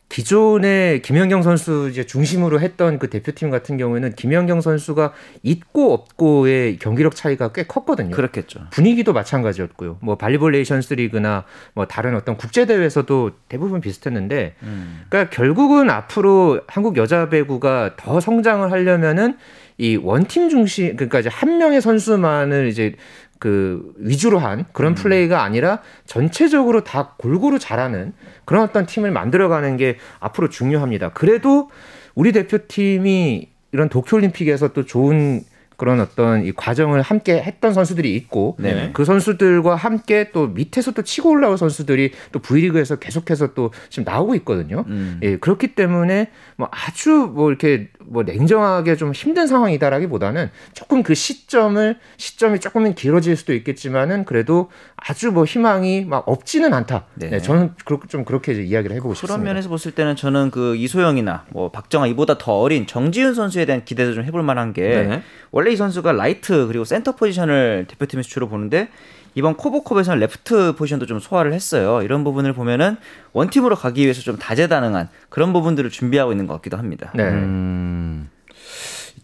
기존에 0.10 1.00
김연경 1.00 1.44
선수 1.44 1.90
이제 1.92 2.06
중심으로 2.06 2.62
했던 2.62 2.98
그 2.98 3.10
대표팀 3.10 3.50
같은 3.50 3.78
경우에는 3.78 4.16
김연경 4.16 4.62
선수가 4.62 5.12
있고 5.44 5.94
없고의 5.94 6.78
경기력 6.78 7.14
차이가 7.14 7.52
꽤 7.52 7.64
컸거든요. 7.64 8.16
그렇겠죠. 8.16 8.62
분위기도 8.72 9.12
마찬가지였고요. 9.12 9.98
뭐 10.02 10.16
발리볼 10.16 10.54
네이션스 10.54 10.94
리그나 10.94 11.44
뭐 11.74 11.86
다른 11.88 12.16
어떤 12.16 12.38
국제 12.38 12.66
대회에서도 12.66 13.32
대부분 13.50 13.82
비슷했는데 13.82 14.56
음. 14.64 15.02
그러니까 15.10 15.30
결국은 15.30 15.90
앞으로 15.90 16.62
한국 16.68 16.96
여자 16.96 17.28
배구가 17.28 17.96
더 17.98 18.22
성장을 18.22 18.72
하려면은 18.72 19.38
이 19.78 19.96
원팀 19.96 20.50
중심 20.50 20.96
그러니까 20.96 21.20
이제 21.20 21.30
한 21.30 21.58
명의 21.58 21.82
선수만을 21.82 22.68
이제 22.68 22.96
그 23.40 23.94
위주로 23.98 24.40
한 24.40 24.66
그런 24.74 24.96
플레이가 24.96 25.44
아니라 25.44 25.82
전체적으로 26.06 26.84
다 26.84 27.14
골고루 27.18 27.60
잘하는 27.60 28.14
그런 28.46 28.64
어떤 28.64 28.86
팀을 28.86 29.12
만들어가는 29.12 29.78
게 29.78 29.98
앞으로 30.20 30.50
중요합니다. 30.50 31.10
그래도 31.10 31.70
우리 32.16 32.32
대표팀이 32.32 33.50
이런 33.72 33.90
도쿄올림픽에서 33.90 34.74
또 34.74 34.86
좋은 34.86 35.42
그런 35.78 36.00
어떤 36.02 36.44
이 36.44 36.52
과정을 36.52 37.02
함께 37.02 37.34
했던 37.42 37.74
선수들이 37.74 38.14
있고 38.16 38.56
네. 38.60 38.90
그 38.94 39.06
선수들과 39.06 39.76
함께 39.76 40.32
또 40.34 40.48
밑에서 40.48 40.92
또 40.92 41.04
치고 41.04 41.30
올라온 41.30 41.56
선수들이 41.56 42.12
또 42.32 42.40
V리그에서 42.40 42.98
계속해서 42.98 43.54
또 43.54 43.72
지금 43.90 44.04
나오고 44.12 44.34
있거든요. 44.36 44.84
음. 44.88 45.20
예, 45.22 45.38
그렇기 45.38 45.76
때문에 45.76 46.32
뭐 46.56 46.68
아주 46.72 47.32
뭐 47.34 47.50
이렇게 47.50 47.90
뭐 48.04 48.24
냉정하게 48.24 48.96
좀 48.96 49.12
힘든 49.12 49.46
상황이다라기보다는 49.48 50.50
조금 50.74 51.04
그 51.04 51.14
시점을 51.14 51.98
시점이 52.18 52.60
조금은 52.60 52.96
길어질 52.96 53.36
수도 53.36 53.54
있겠지만은 53.54 54.26
그래도 54.26 54.70
아주 54.96 55.32
뭐 55.32 55.46
희망이 55.46 56.06
막 56.06 56.24
없지는 56.28 56.74
않다. 56.74 57.06
네. 57.16 57.30
네, 57.30 57.40
저는 57.40 57.74
그렇- 57.86 58.00
좀 58.08 58.26
그렇게 58.26 58.54
이제 58.54 58.64
이야기를 58.64 58.96
해보고 58.96 59.10
그런 59.14 59.16
싶습니다. 59.16 59.44
면에서 59.44 59.70
봤을 59.70 59.92
때는 59.92 60.16
저는 60.16 60.50
그 60.52 60.76
이소영이나 60.76 61.46
뭐 61.50 61.70
박정아 61.70 62.08
이보다 62.08 62.38
더 62.40 62.54
어린 62.60 62.88
정지윤 62.88 63.36
선수에 63.36 63.66
대한 63.66 63.86
기대도 63.86 64.14
좀 64.16 64.24
해볼 64.24 64.42
만한 64.42 64.74
게 64.74 64.82
네. 65.08 65.22
원래 65.52 65.67
이 65.68 65.76
선수가 65.76 66.12
라이트 66.14 66.68
그리고 66.68 66.86
센터 66.86 67.16
포지션을 67.16 67.86
대표팀에서 67.88 68.28
주로 68.28 68.48
보는데 68.48 68.90
이번 69.36 69.56
KOVO컵에서는 69.56 70.20
레프트 70.20 70.74
포지션도 70.78 71.06
좀 71.06 71.20
소화를 71.20 71.54
했어요. 71.54 72.02
이런 72.02 72.24
부분을 72.24 72.54
보면은 72.54 72.98
one 73.34 73.45
team으로 73.45 73.76
가기 73.76 74.02
위해서 74.02 74.22
좀 74.22 74.38
다재다능한 74.38 75.10
그런 75.30 75.54
부분들을 75.54 75.90
준비하고 75.92 76.32
있는 76.32 76.48
것 76.48 76.56
같기도 76.56 76.76
합니다. 76.78 77.12
네. 77.14 77.24
음, 77.24 78.30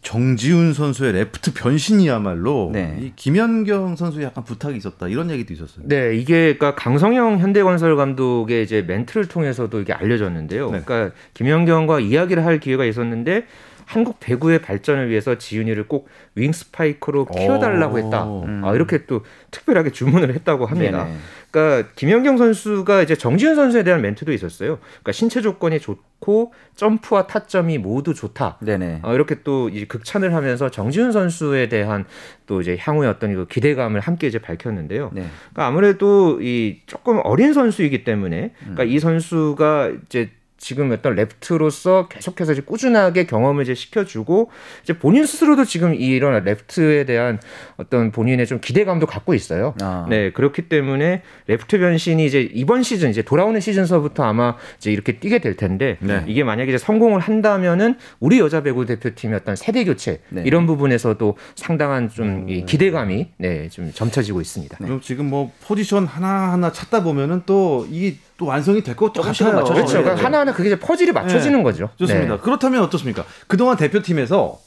정지윤 0.04 0.74
선수의 0.74 1.14
레프트 1.14 1.54
변신이야말로 1.54 2.70
네. 2.74 3.00
이 3.02 3.14
김연경 3.16 3.96
선수에 3.96 4.26
약간 4.26 4.44
부탁이 4.44 4.78
있었다 4.78 5.08
이런 5.08 5.32
얘기도 5.32 5.54
있었어요. 5.54 5.88
네, 5.88 6.16
이게 6.16 6.56
그러니까 6.58 6.76
강성영 6.76 7.40
현대건설 7.40 7.96
감독의 7.96 8.64
이제 8.64 8.84
멘트를 8.84 9.28
통해서도 9.28 9.80
이게 9.80 9.94
알려졌는데요. 9.94 10.70
네. 10.70 10.82
그러니까 10.86 11.16
김연경과 11.34 12.02
이야기를 12.02 12.46
할 12.46 12.60
기회가 12.60 12.86
있었는데 12.86 13.48
한국 13.86 14.20
배구의 14.20 14.62
발전을 14.62 15.10
위해서 15.10 15.38
지훈이를 15.38 15.88
꼭 15.88 16.08
윙스파이커로 16.36 17.26
키워달라고 17.26 17.96
오. 17.96 17.98
했다. 17.98 18.24
음. 18.24 18.62
아, 18.64 18.74
이렇게 18.74 19.06
또 19.06 19.22
특별하게 19.52 19.92
주문을 19.92 20.34
했다고 20.36 20.66
합니다. 20.66 21.06
네네. 21.06 21.18
그러니까 21.52 21.90
김연경 21.96 22.38
선수가 22.38 23.04
이제 23.04 23.16
정지훈 23.16 23.56
선수에 23.56 23.84
대한 23.84 24.02
멘트도 24.02 24.34
있었어요. 24.34 24.80
그러니까 24.80 25.12
신체 25.12 25.42
조건이 25.42 25.80
좋고 25.80 26.54
점프와 26.76 27.28
타점이 27.28 27.78
모두 27.78 28.14
좋다. 28.16 28.58
네네. 28.62 29.02
어, 29.04 29.14
이렇게 29.14 29.44
또 29.44 29.70
이제 29.70 29.86
극찬을 29.86 30.34
하면서 30.34 30.70
정지훈 30.70 31.12
선수에 31.12 31.70
대한 31.70 32.06
또 32.48 32.62
이제 32.62 32.76
향후의 32.80 33.10
어떤 33.10 33.34
그 33.36 33.46
기대감을 33.48 34.00
함께 34.00 34.28
이제 34.28 34.40
밝혔는데요. 34.40 35.12
네. 35.14 35.26
그러니까 35.52 35.68
아무래도 35.68 36.42
이 36.42 36.80
조금 36.88 37.22
어린 37.24 37.54
선수이기 37.54 38.04
때문에 38.04 38.54
그러니까 38.60 38.84
이 38.84 38.98
선수가 38.98 39.92
이제 40.06 40.32
지금 40.64 40.94
어떤 40.94 41.16
레프트로서 41.16 42.08
계속해서 42.08 42.54
이제 42.54 42.62
꾸준하게 42.62 43.26
경험을 43.26 43.64
이제 43.64 43.76
시켜주고 43.76 44.50
이제 44.82 44.94
본인 44.98 45.26
스스로도 45.26 45.66
지금 45.66 45.94
이런 45.94 46.42
레프트에 46.42 47.04
대한 47.04 47.38
어떤 47.76 48.12
본인의 48.12 48.48
좀 48.48 48.62
기대감도 48.62 49.06
갖고 49.06 49.34
있어요. 49.34 49.76
아. 49.82 50.06
네 50.10 50.32
그렇기 50.32 50.70
때문에 50.70 51.22
레프트 51.48 51.80
변신이 51.80 52.26
이제 52.26 52.50
이번 52.54 52.82
시즌 52.82 53.10
이제 53.10 53.22
돌아오는 53.22 53.60
시즌서부터 53.60 54.24
아마 54.24 54.56
이제 54.78 54.90
이렇게 54.90 55.20
뛰게 55.20 55.40
될 55.40 55.58
텐데 55.58 55.98
네. 56.00 56.24
이게 56.28 56.46
만약에 56.46 56.72
이제 56.72 56.78
성공을 56.78 57.20
한다면은 57.20 57.98
우리 58.22 58.40
여자 58.40 58.64
배구 58.64 58.86
대표팀의 58.86 59.36
어떤 59.42 59.58
세대 59.58 59.84
교체 59.84 60.22
네. 60.30 60.44
이런 60.46 60.66
부분에서도 60.66 61.36
상당한 61.56 62.08
좀이 62.08 62.66
기대감이 62.66 63.32
네좀 63.36 63.92
점쳐지고 63.94 64.40
있습니다. 64.40 64.78
그럼 64.78 65.02
지금 65.02 65.30
뭐 65.30 65.52
포지션 65.66 66.06
하나 66.06 66.54
하나 66.54 66.72
찾다 66.72 67.04
보면은 67.04 67.42
또 67.46 67.86
이게 67.92 68.16
또 68.38 68.46
완성이 68.46 68.82
될 68.82 68.96
것 68.96 69.14
같아요. 69.14 69.28
맞춰져요. 69.28 69.64
그렇죠. 69.64 69.84
네, 69.98 70.04
그러니까 70.04 70.16
네. 70.16 70.22
하나하나 70.24 70.54
그게 70.54 70.70
이제 70.70 70.80
퍼즐이 70.80 71.12
맞춰지는 71.12 71.60
네. 71.60 71.64
거죠. 71.64 71.90
좋습니다. 71.98 72.36
네. 72.36 72.40
그렇다면 72.42 72.82
어떻습니까? 72.84 73.24
그동안 73.48 73.78
대표팀에서 73.78 74.58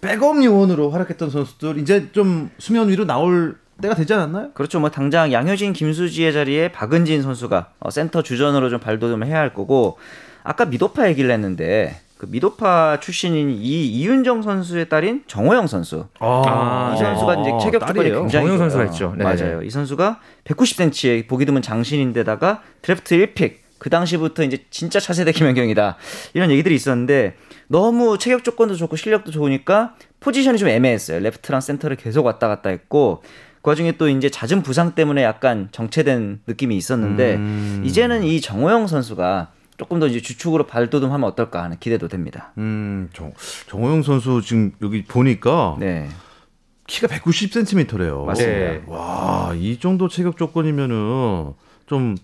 백업 0.00 0.42
요원으로 0.42 0.90
활약했던 0.90 1.30
선수들 1.30 1.78
이제 1.78 2.08
좀 2.12 2.50
수면 2.58 2.88
위로 2.88 3.04
나올 3.06 3.56
때가 3.82 3.94
되지 3.94 4.12
않았나요? 4.14 4.50
그렇죠. 4.52 4.78
뭐 4.80 4.90
당장 4.90 5.32
양효진, 5.32 5.72
김수지의 5.72 6.32
자리에 6.32 6.72
박은진 6.72 7.22
선수가 7.22 7.70
어, 7.80 7.90
센터 7.90 8.22
주전으로 8.22 8.68
좀 8.70 8.78
발돋움을 8.80 9.26
해야 9.26 9.38
할 9.38 9.54
거고 9.54 9.98
아까 10.42 10.64
미도파 10.66 11.08
얘기를 11.08 11.30
했는데 11.30 12.00
그 12.20 12.26
미도파 12.28 13.00
출신인 13.00 13.48
이 13.48 13.86
이윤정 13.86 14.42
선수의 14.42 14.90
딸인 14.90 15.22
정호영 15.26 15.66
선수. 15.66 16.06
아, 16.18 16.92
이 16.94 16.98
선수가 16.98 17.40
이제 17.40 17.50
체격 17.62 17.86
조건이. 17.86 18.10
굉장히 18.10 18.30
정호영. 18.30 18.58
선수가 18.58 18.84
있죠. 18.84 19.14
네. 19.16 19.24
맞아요. 19.24 19.62
이 19.62 19.70
선수가 19.70 20.20
190cm에 20.44 21.26
보기 21.26 21.46
드문 21.46 21.62
장신인데다가 21.62 22.60
드래프트 22.82 23.16
1pick. 23.16 23.54
그 23.78 23.88
당시부터 23.88 24.42
이제 24.42 24.58
진짜 24.68 25.00
차세대 25.00 25.32
김연경이다. 25.32 25.96
이런 26.34 26.50
얘기들이 26.50 26.74
있었는데 26.74 27.36
너무 27.68 28.18
체격 28.18 28.44
조건도 28.44 28.74
좋고 28.74 28.96
실력도 28.96 29.30
좋으니까 29.30 29.94
포지션이 30.20 30.58
좀 30.58 30.68
애매했어요. 30.68 31.20
레프트랑 31.20 31.62
센터를 31.62 31.96
계속 31.96 32.26
왔다 32.26 32.48
갔다 32.48 32.68
했고 32.68 33.22
그 33.62 33.70
와중에 33.70 33.92
또 33.92 34.10
이제 34.10 34.28
잦은 34.28 34.62
부상 34.62 34.94
때문에 34.94 35.22
약간 35.22 35.70
정체된 35.72 36.40
느낌이 36.46 36.76
있었는데 36.76 37.36
음. 37.36 37.82
이제는 37.86 38.24
이 38.24 38.42
정호영 38.42 38.88
선수가 38.88 39.52
조금 39.80 39.98
더 39.98 40.06
이제 40.06 40.20
주축으로 40.20 40.66
발돋움하면 40.66 41.26
어떨까 41.26 41.62
하는 41.62 41.78
기대도 41.80 42.08
됩니다. 42.08 42.52
음, 42.58 43.08
정, 43.14 43.32
정호영 43.66 44.02
선수 44.02 44.42
지금 44.44 44.72
여기 44.82 45.02
보니까 45.06 45.78
네. 45.80 46.06
키가 46.86 47.08
190cm래요. 47.08 48.26
맞습니다. 48.26 48.58
네. 48.58 48.82
와, 48.86 49.54
이 49.56 49.78
정도 49.80 50.08
체격 50.08 50.36
조건이면은 50.36 51.54
좀 51.86 52.14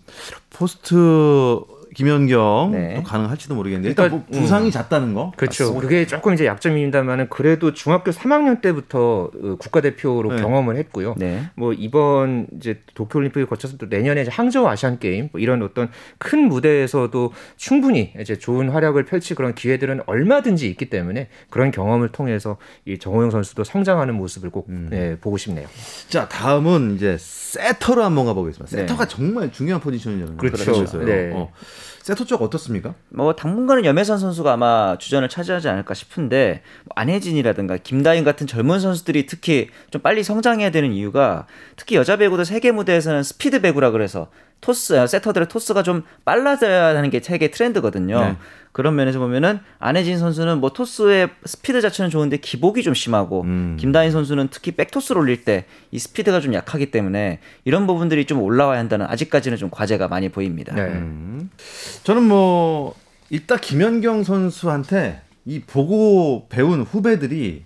포스트 0.50 1.62
김연경 1.96 2.72
네. 2.72 2.94
또 2.96 3.02
가능할지도 3.02 3.54
모르겠는데 3.54 3.88
일단 3.88 4.08
그러니까, 4.08 4.30
뭐 4.30 4.40
부상이 4.42 4.70
잦다는 4.70 5.14
거. 5.14 5.32
그렇죠. 5.34 5.74
그게 5.76 6.06
조금 6.06 6.34
이제 6.34 6.44
약점입니다만은 6.44 7.30
그래도 7.30 7.72
중학교 7.72 8.10
3학년 8.10 8.60
때부터 8.60 9.30
어, 9.32 9.56
국가대표로 9.58 10.34
네. 10.34 10.42
경험을 10.42 10.76
했고요. 10.76 11.14
네. 11.16 11.48
뭐 11.54 11.72
이번 11.72 12.48
이제 12.54 12.80
도쿄올림픽을 12.94 13.46
거쳐서 13.46 13.78
또 13.78 13.86
내년에 13.86 14.20
이제 14.20 14.30
항저우 14.30 14.66
아시안 14.66 14.98
게임 14.98 15.30
뭐 15.32 15.40
이런 15.40 15.62
어떤 15.62 15.88
큰 16.18 16.40
무대에서도 16.48 17.32
충분히 17.56 18.12
이제 18.20 18.36
좋은 18.38 18.68
활약을 18.68 19.06
펼칠 19.06 19.34
그런 19.34 19.54
기회들은 19.54 20.02
얼마든지 20.04 20.68
있기 20.68 20.90
때문에 20.90 21.28
그런 21.48 21.70
경험을 21.70 22.10
통해서 22.10 22.58
이 22.84 22.98
정호영 22.98 23.30
선수도 23.30 23.64
성장하는 23.64 24.14
모습을 24.16 24.50
꼭 24.50 24.68
음. 24.68 24.88
네, 24.90 25.16
보고 25.18 25.38
싶네요. 25.38 25.66
자, 26.10 26.28
다음은 26.28 26.96
이제 26.96 27.16
세터로 27.18 28.04
한번 28.04 28.26
가보겠습니다. 28.26 28.76
네. 28.76 28.82
세터가 28.82 29.08
정말 29.08 29.50
중요한 29.50 29.80
포지션이잖아요. 29.80 30.36
그렇죠. 30.36 30.84
네. 31.06 31.30
어. 31.32 31.50
세터 32.06 32.24
쪽 32.24 32.40
어떻습니까? 32.40 32.94
뭐 33.08 33.34
당분간은 33.34 33.84
염혜선 33.84 34.20
선수가 34.20 34.52
아마 34.52 34.96
주전을 34.96 35.28
차지하지 35.28 35.68
않을까 35.68 35.92
싶은데 35.92 36.62
뭐 36.84 36.92
안혜진이라든가 36.94 37.78
김다인 37.78 38.22
같은 38.22 38.46
젊은 38.46 38.78
선수들이 38.78 39.26
특히 39.26 39.70
좀 39.90 40.02
빨리 40.02 40.22
성장해야 40.22 40.70
되는 40.70 40.92
이유가 40.92 41.48
특히 41.74 41.96
여자 41.96 42.16
배구도 42.16 42.44
세계 42.44 42.70
무대에서는 42.70 43.24
스피드 43.24 43.60
배구라 43.60 43.90
그래서 43.90 44.28
토스 44.60 44.96
아, 45.00 45.08
세터들의 45.08 45.48
토스가 45.48 45.82
좀 45.82 46.04
빨라져야 46.24 46.96
하는 46.96 47.10
게 47.10 47.18
세계 47.18 47.50
트렌드거든요. 47.50 48.20
네. 48.20 48.36
그런 48.70 48.94
면에서 48.94 49.18
보면은 49.18 49.58
안혜진 49.78 50.18
선수는 50.18 50.58
뭐 50.60 50.70
토스의 50.70 51.30
스피드 51.44 51.80
자체는 51.80 52.10
좋은데 52.10 52.36
기복이 52.36 52.82
좀 52.82 52.94
심하고 52.94 53.42
음. 53.42 53.76
김다인 53.80 54.12
선수는 54.12 54.48
특히 54.52 54.70
백토스를 54.70 55.20
올릴 55.20 55.44
때 55.44 55.66
이 55.96 55.98
스피드가 55.98 56.40
좀 56.40 56.52
약하기 56.52 56.90
때문에 56.90 57.40
이런 57.64 57.86
부분들이 57.86 58.26
좀 58.26 58.42
올라와야 58.42 58.78
한다는 58.78 59.06
아직까지는 59.06 59.56
좀 59.56 59.70
과제가 59.70 60.08
많이 60.08 60.28
보입니다. 60.28 60.74
네. 60.74 60.82
음. 60.82 61.35
저는 62.06 62.22
뭐 62.22 62.94
이따 63.30 63.56
김연경 63.56 64.22
선수한테 64.22 65.22
이 65.44 65.62
보고 65.62 66.46
배운 66.48 66.82
후배들이 66.82 67.64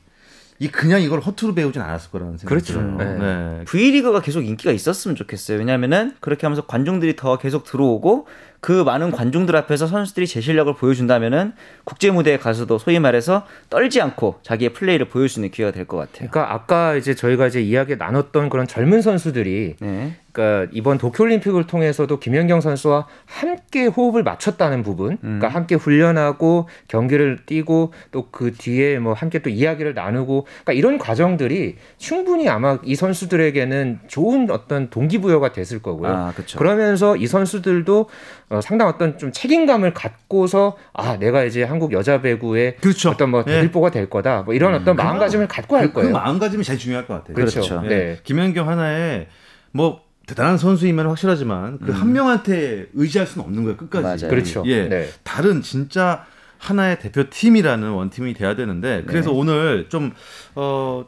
이 0.58 0.68
그냥 0.68 1.02
이걸 1.02 1.20
허투루 1.20 1.54
배우진 1.54 1.82
않았을 1.82 2.10
거라는 2.10 2.38
생각이 2.38 2.48
그렇죠. 2.48 2.72
들어요. 2.72 2.96
네. 2.96 3.18
네. 3.18 3.64
V리그가 3.66 4.22
계속 4.22 4.46
인기가 4.46 4.72
있었으면 4.72 5.14
좋겠어요. 5.14 5.58
왜냐면은 5.58 6.14
그렇게 6.20 6.46
하면서 6.46 6.64
관중들이 6.64 7.16
더 7.16 7.36
계속 7.36 7.64
들어오고 7.64 8.28
그 8.60 8.82
많은 8.82 9.10
관중들 9.10 9.56
앞에서 9.56 9.86
선수들이 9.86 10.26
제 10.26 10.40
실력을 10.40 10.72
보여준다면은 10.74 11.52
국제 11.84 12.10
무대에 12.10 12.38
가서도 12.38 12.78
소위 12.78 12.98
말해서 12.98 13.46
떨지 13.70 14.00
않고 14.00 14.40
자기의 14.42 14.72
플레이를 14.74 15.08
보여줄 15.08 15.28
수 15.28 15.40
있는 15.40 15.50
기회가 15.50 15.72
될 15.72 15.86
것 15.86 15.96
같아요. 15.96 16.28
그러니까 16.30 16.52
아까 16.54 16.94
이제 16.94 17.14
저희가 17.14 17.46
이제 17.46 17.60
이야기 17.62 17.96
나눴던 17.96 18.50
그런 18.50 18.66
젊은 18.66 19.00
선수들이 19.02 19.76
네. 19.80 20.14
그러니까 20.32 20.70
이번 20.72 20.98
도쿄올림픽을 20.98 21.66
통해서도 21.66 22.20
김연경 22.20 22.60
선수와 22.60 23.08
함께 23.26 23.86
호흡을 23.86 24.22
맞췄다는 24.22 24.84
부분, 24.84 25.18
그러니까 25.18 25.48
함께 25.48 25.74
훈련하고 25.74 26.68
경기를 26.86 27.40
뛰고 27.46 27.92
또 28.12 28.30
그 28.30 28.52
뒤에 28.52 29.00
뭐 29.00 29.12
함께 29.12 29.40
또 29.40 29.50
이야기를 29.50 29.94
나누고, 29.94 30.44
그러니까 30.44 30.72
이런 30.72 30.98
과정들이 30.98 31.76
충분히 31.98 32.48
아마 32.48 32.78
이 32.84 32.94
선수들에게는 32.94 34.00
좋은 34.06 34.48
어떤 34.52 34.88
동기부여가 34.88 35.52
됐을 35.52 35.82
거고요. 35.82 36.10
아. 36.12 36.32
그러면서 36.56 37.16
이 37.16 37.26
선수들도 37.26 38.08
어, 38.50 38.60
상당한 38.60 38.94
어떤 38.94 39.16
좀 39.16 39.32
책임감을 39.32 39.94
갖고서 39.94 40.76
아 40.92 41.16
내가 41.16 41.44
이제 41.44 41.62
한국 41.62 41.92
여자 41.92 42.20
배구의 42.20 42.76
그렇죠. 42.76 43.10
어떤 43.10 43.30
뭐 43.30 43.40
예. 43.46 43.52
대들보가 43.52 43.90
될 43.90 44.10
거다, 44.10 44.42
뭐 44.42 44.52
이런 44.54 44.74
어떤 44.74 44.96
마음가짐을 44.96 45.48
갖고 45.48 45.76
할 45.76 45.86
그, 45.86 45.92
그 45.92 46.00
거예요. 46.00 46.12
마음가짐이 46.12 46.64
제일 46.64 46.78
중요할 46.78 47.06
것 47.06 47.14
같아요. 47.14 47.34
그렇죠. 47.34 47.60
그렇죠. 47.60 47.82
예. 47.84 47.88
네. 47.88 48.18
김연경 48.24 48.68
하나에 48.68 49.28
뭐 49.70 50.02
대단한 50.26 50.58
선수이면 50.58 51.06
확실하지만 51.06 51.78
그한 51.78 52.12
명한테 52.12 52.86
의지할 52.94 53.26
수는 53.26 53.44
없는 53.46 53.62
거예요 53.64 53.76
끝까지. 53.76 54.02
맞아요. 54.24 54.30
그렇죠. 54.30 54.62
예. 54.66 54.88
네. 54.88 55.08
다른 55.22 55.62
진짜 55.62 56.24
하나의 56.58 56.98
대표 56.98 57.30
팀이라는 57.30 57.88
원팀이 57.88 58.34
돼야 58.34 58.54
되는데 58.54 59.04
그래서 59.06 59.30
네. 59.30 59.36
오늘 59.36 59.88
좀 59.88 60.12
어 60.56 61.04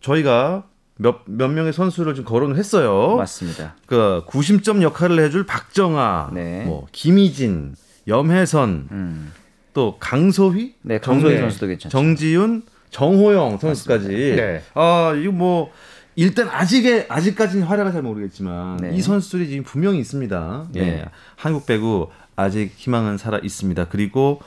저희가 0.00 0.64
몇, 0.96 1.22
몇 1.26 1.48
명의 1.48 1.72
선수를 1.72 2.14
좀 2.14 2.24
거론을 2.24 2.56
했어요. 2.56 3.16
맞습니다. 3.16 3.74
그 3.86 4.22
구심점 4.26 4.82
역할을 4.82 5.18
해줄 5.24 5.44
박정아, 5.44 6.30
네. 6.32 6.64
뭐 6.64 6.86
김희진, 6.92 7.74
염혜선, 8.06 8.88
음. 8.90 9.32
또 9.72 9.96
강소희, 9.98 10.74
네, 10.82 10.98
강소희 10.98 11.32
정- 11.34 11.40
선수도 11.46 11.66
괜찮죠. 11.66 11.88
정지윤, 11.88 12.62
정호영 12.90 13.58
선수까지. 13.58 14.06
네. 14.08 14.62
아 14.74 15.12
이거 15.20 15.32
뭐 15.32 15.72
일단 16.14 16.48
아직의 16.48 17.06
아직까지는 17.08 17.66
활약을 17.66 17.90
잘 17.90 18.02
모르겠지만 18.02 18.76
네. 18.76 18.94
이 18.94 19.00
선수들이 19.02 19.48
지금 19.48 19.64
분명히 19.64 19.98
있습니다. 19.98 20.68
예, 20.76 20.80
네. 20.80 21.04
한국 21.34 21.66
배구 21.66 22.08
아직 22.36 22.70
희망은 22.76 23.18
살아 23.18 23.38
있습니다. 23.42 23.86
그리고 23.86 24.40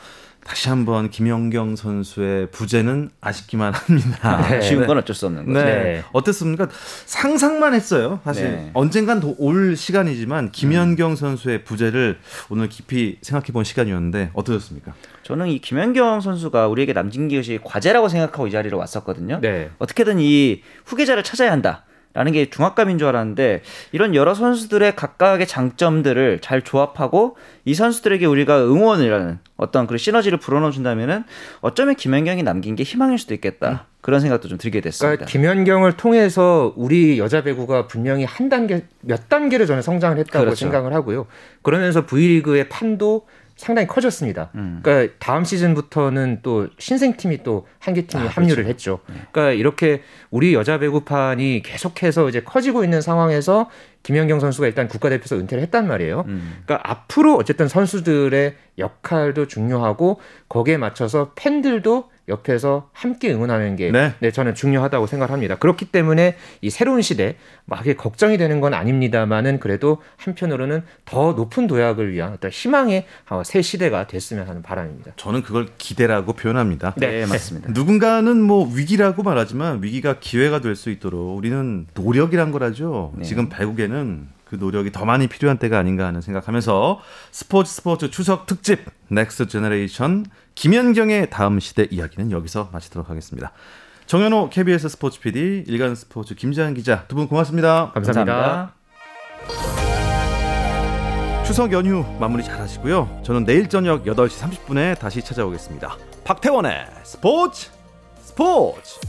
다시 0.48 0.70
한번 0.70 1.10
김연경 1.10 1.76
선수의 1.76 2.48
부재는 2.52 3.10
아쉽기만 3.20 3.74
합니다. 3.74 4.48
네. 4.50 4.62
쉬운 4.62 4.88
건 4.88 4.98
어쩔 4.98 5.14
수 5.14 5.26
없는 5.26 5.46
거죠. 5.46 5.60
네. 5.60 5.66
네. 5.84 6.04
어땠습니까? 6.14 6.70
상상만 7.06 7.74
했어요. 7.74 8.22
사실 8.24 8.44
네. 8.46 8.72
언젠간 8.74 9.20
도- 9.20 9.36
올 9.40 9.76
시간이지만 9.76 10.54
김연경 10.54 11.18
선수의 11.18 11.66
부재를 11.66 12.20
오늘 12.50 12.70
깊이 12.70 13.18
생각해 13.22 13.52
본 13.52 13.66
시간이었는데 13.66 14.30
어떠셨습니까? 14.34 14.94
저는 15.24 15.48
이 15.48 15.60
김연경 15.60 16.22
선수가 16.22 16.70
우리에게 16.70 16.94
남긴 16.94 17.28
것이 17.28 17.60
과제라고 17.62 18.08
생각하고 18.08 18.48
이 18.48 18.52
자리로 18.52 18.78
왔었거든요. 18.78 19.40
네. 19.42 19.70
어떻게든 19.80 20.20
이 20.22 20.62
후계자를 20.86 21.24
찾아야 21.24 21.52
한다. 21.52 21.84
라는 22.13 22.32
게 22.32 22.50
중압감인 22.50 22.98
줄 22.98 23.08
알았는데 23.10 23.62
이런 23.91 24.15
여러 24.15 24.34
선수들의 24.34 24.96
각각의 24.96 25.46
장점들을 25.46 26.39
잘 26.41 26.63
조합하고 26.63 27.38
이 27.63 27.74
선수들에게 27.74 28.26
우리가 28.26 28.63
응원이라는 28.65 29.39
어떤 29.58 29.86
그런 29.88 29.98
시너지를 29.98 30.39
불어넣어 30.39 30.72
준다면은 30.72 31.24
어쩌면 31.62 31.96
김연경이 31.96 32.41
남긴 32.43 32.76
게 32.76 32.84
희망일 32.84 33.20
수도 33.20 33.34
있겠다. 33.34 33.86
그런 34.02 34.22
생각도 34.22 34.48
좀 34.48 34.58
들게 34.58 34.80
됐습니다. 34.80 35.08
그러니까 35.08 35.26
김연경을 35.26 35.98
통해서 35.98 36.74
우리 36.78 37.20
여자 37.20 37.43
배구가 37.43 37.88
분명히 37.88 38.24
한 38.24 38.48
단계 38.48 38.86
몇 39.02 39.28
단계를 39.28 39.65
저는 39.65 39.82
성장을 39.82 40.17
했다고 40.17 40.46
그렇죠. 40.46 40.56
생각을 40.56 40.93
하고요. 40.93 41.28
그러면서 41.62 42.06
V리그의 42.06 42.70
판도 42.70 43.28
상당히 43.58 43.88
커졌습니다. 43.88 44.52
음. 44.56 44.80
그러니까 44.84 45.13
다음 45.20 45.43
시즌부터는 45.43 46.39
또 46.43 46.67
신생팀이 46.78 47.43
또 47.43 47.65
한 47.80 47.93
개 47.96 48.06
팀이 48.06 48.28
합류를 48.28 48.65
했죠. 48.67 49.00
그러니까 49.32 49.52
이렇게 49.52 50.02
우리 50.30 50.54
여자 50.54 50.78
배구판이 50.78 51.62
계속해서 51.63 52.30
이제 52.30 52.41
커지고 52.41 52.84
있는 52.84 53.02
상황에서 53.02 53.70
김연경 54.04 54.39
선수가 54.39 54.67
일단 54.67 54.88
국가대표에서 54.88 55.38
은퇴를 55.38 55.63
했단 55.63 55.88
말이에요. 55.88 56.24
음. 56.28 56.62
그러니까 56.65 56.89
앞으로 56.91 57.36
어쨌든 57.36 57.67
선수들의 57.67 58.56
역할도 58.78 59.48
중요하고 59.48 60.20
거기에 60.50 60.78
맞춰서 60.78 61.32
팬들도 61.36 62.10
옆에서 62.30 62.90
함께 62.92 63.32
응원하는 63.34 63.78
게 63.78 63.90
네. 63.90 64.13
네. 64.20 64.32
저는 64.32 64.54
중요하다고 64.54 65.08
생각합니다. 65.08 65.56
그렇기 65.56 65.86
때문에 65.86 66.36
이 66.62 66.70
새로운 66.70 67.02
시대 67.02 67.38
막 67.66 67.82
이게 67.82 67.96
걱정이 67.96 68.38
되는 68.38 68.60
건 68.60 68.74
아닙니다만은 68.74 69.60
그래도 69.62 70.02
한편으로는 70.18 70.84
더 71.06 71.32
높은 71.32 71.68
도약을 71.68 72.12
위한 72.12 72.34
어떤 72.34 72.52
희망의 72.52 73.06
어, 73.30 73.44
새 73.46 73.62
시대가 73.62 74.08
됐으면 74.08 74.48
하는 74.48 74.62
바람입니다. 74.62 75.13
저는 75.16 75.42
그걸 75.42 75.68
기대라고 75.78 76.34
표현합니다. 76.34 76.94
네, 76.98 77.26
맞습니다. 77.26 77.72
누군가는 77.74 78.42
뭐 78.42 78.70
위기라고 78.74 79.24
말하지만 79.24 79.82
위기가 79.82 80.20
기회가 80.20 80.60
될 80.62 80.78
수 80.78 80.92
있도록 80.92 81.36
우리는 81.38 81.88
노력이란 81.96 82.52
걸 82.52 82.76
하죠. 82.76 83.12
네. 83.16 83.24
지금 83.24 83.50
배구계는 83.50 84.28
그 84.50 84.56
노력이 84.56 84.92
더 84.92 85.06
많이 85.06 85.28
필요한 85.28 85.58
때가 85.58 85.78
아닌가 85.78 86.06
하는 86.06 86.22
생각하면서 86.22 87.00
스포츠 87.32 87.72
스포츠 87.74 88.10
추석 88.10 88.46
특집 88.46 88.86
Next 89.10 89.48
Generation 89.48 90.26
김연경의 90.56 91.30
다음 91.30 91.60
시대 91.60 91.88
이야기는 91.90 92.32
여기서 92.32 92.70
마치도록 92.72 93.10
하겠습니다. 93.10 93.52
정현호 94.06 94.50
KBS 94.50 94.88
스포츠 94.90 95.20
PD, 95.20 95.66
일간 95.68 95.94
스포츠 95.96 96.34
김재한 96.34 96.74
기자 96.74 97.06
두 97.08 97.16
분 97.16 97.28
고맙습니다. 97.28 97.92
감사합니다. 97.94 98.74
추석 101.46 101.72
연휴 101.72 102.04
마무리 102.20 102.44
잘 102.44 102.60
하시고요. 102.60 103.22
저는 103.24 103.46
내일 103.46 103.70
저녁 103.70 104.04
8시 104.06 104.30
30분에 104.66 105.00
다시 105.00 105.22
찾아오겠습니다. 105.22 105.96
박태원의 106.26 106.88
스포츠 107.04 107.70
스포츠 108.22 109.00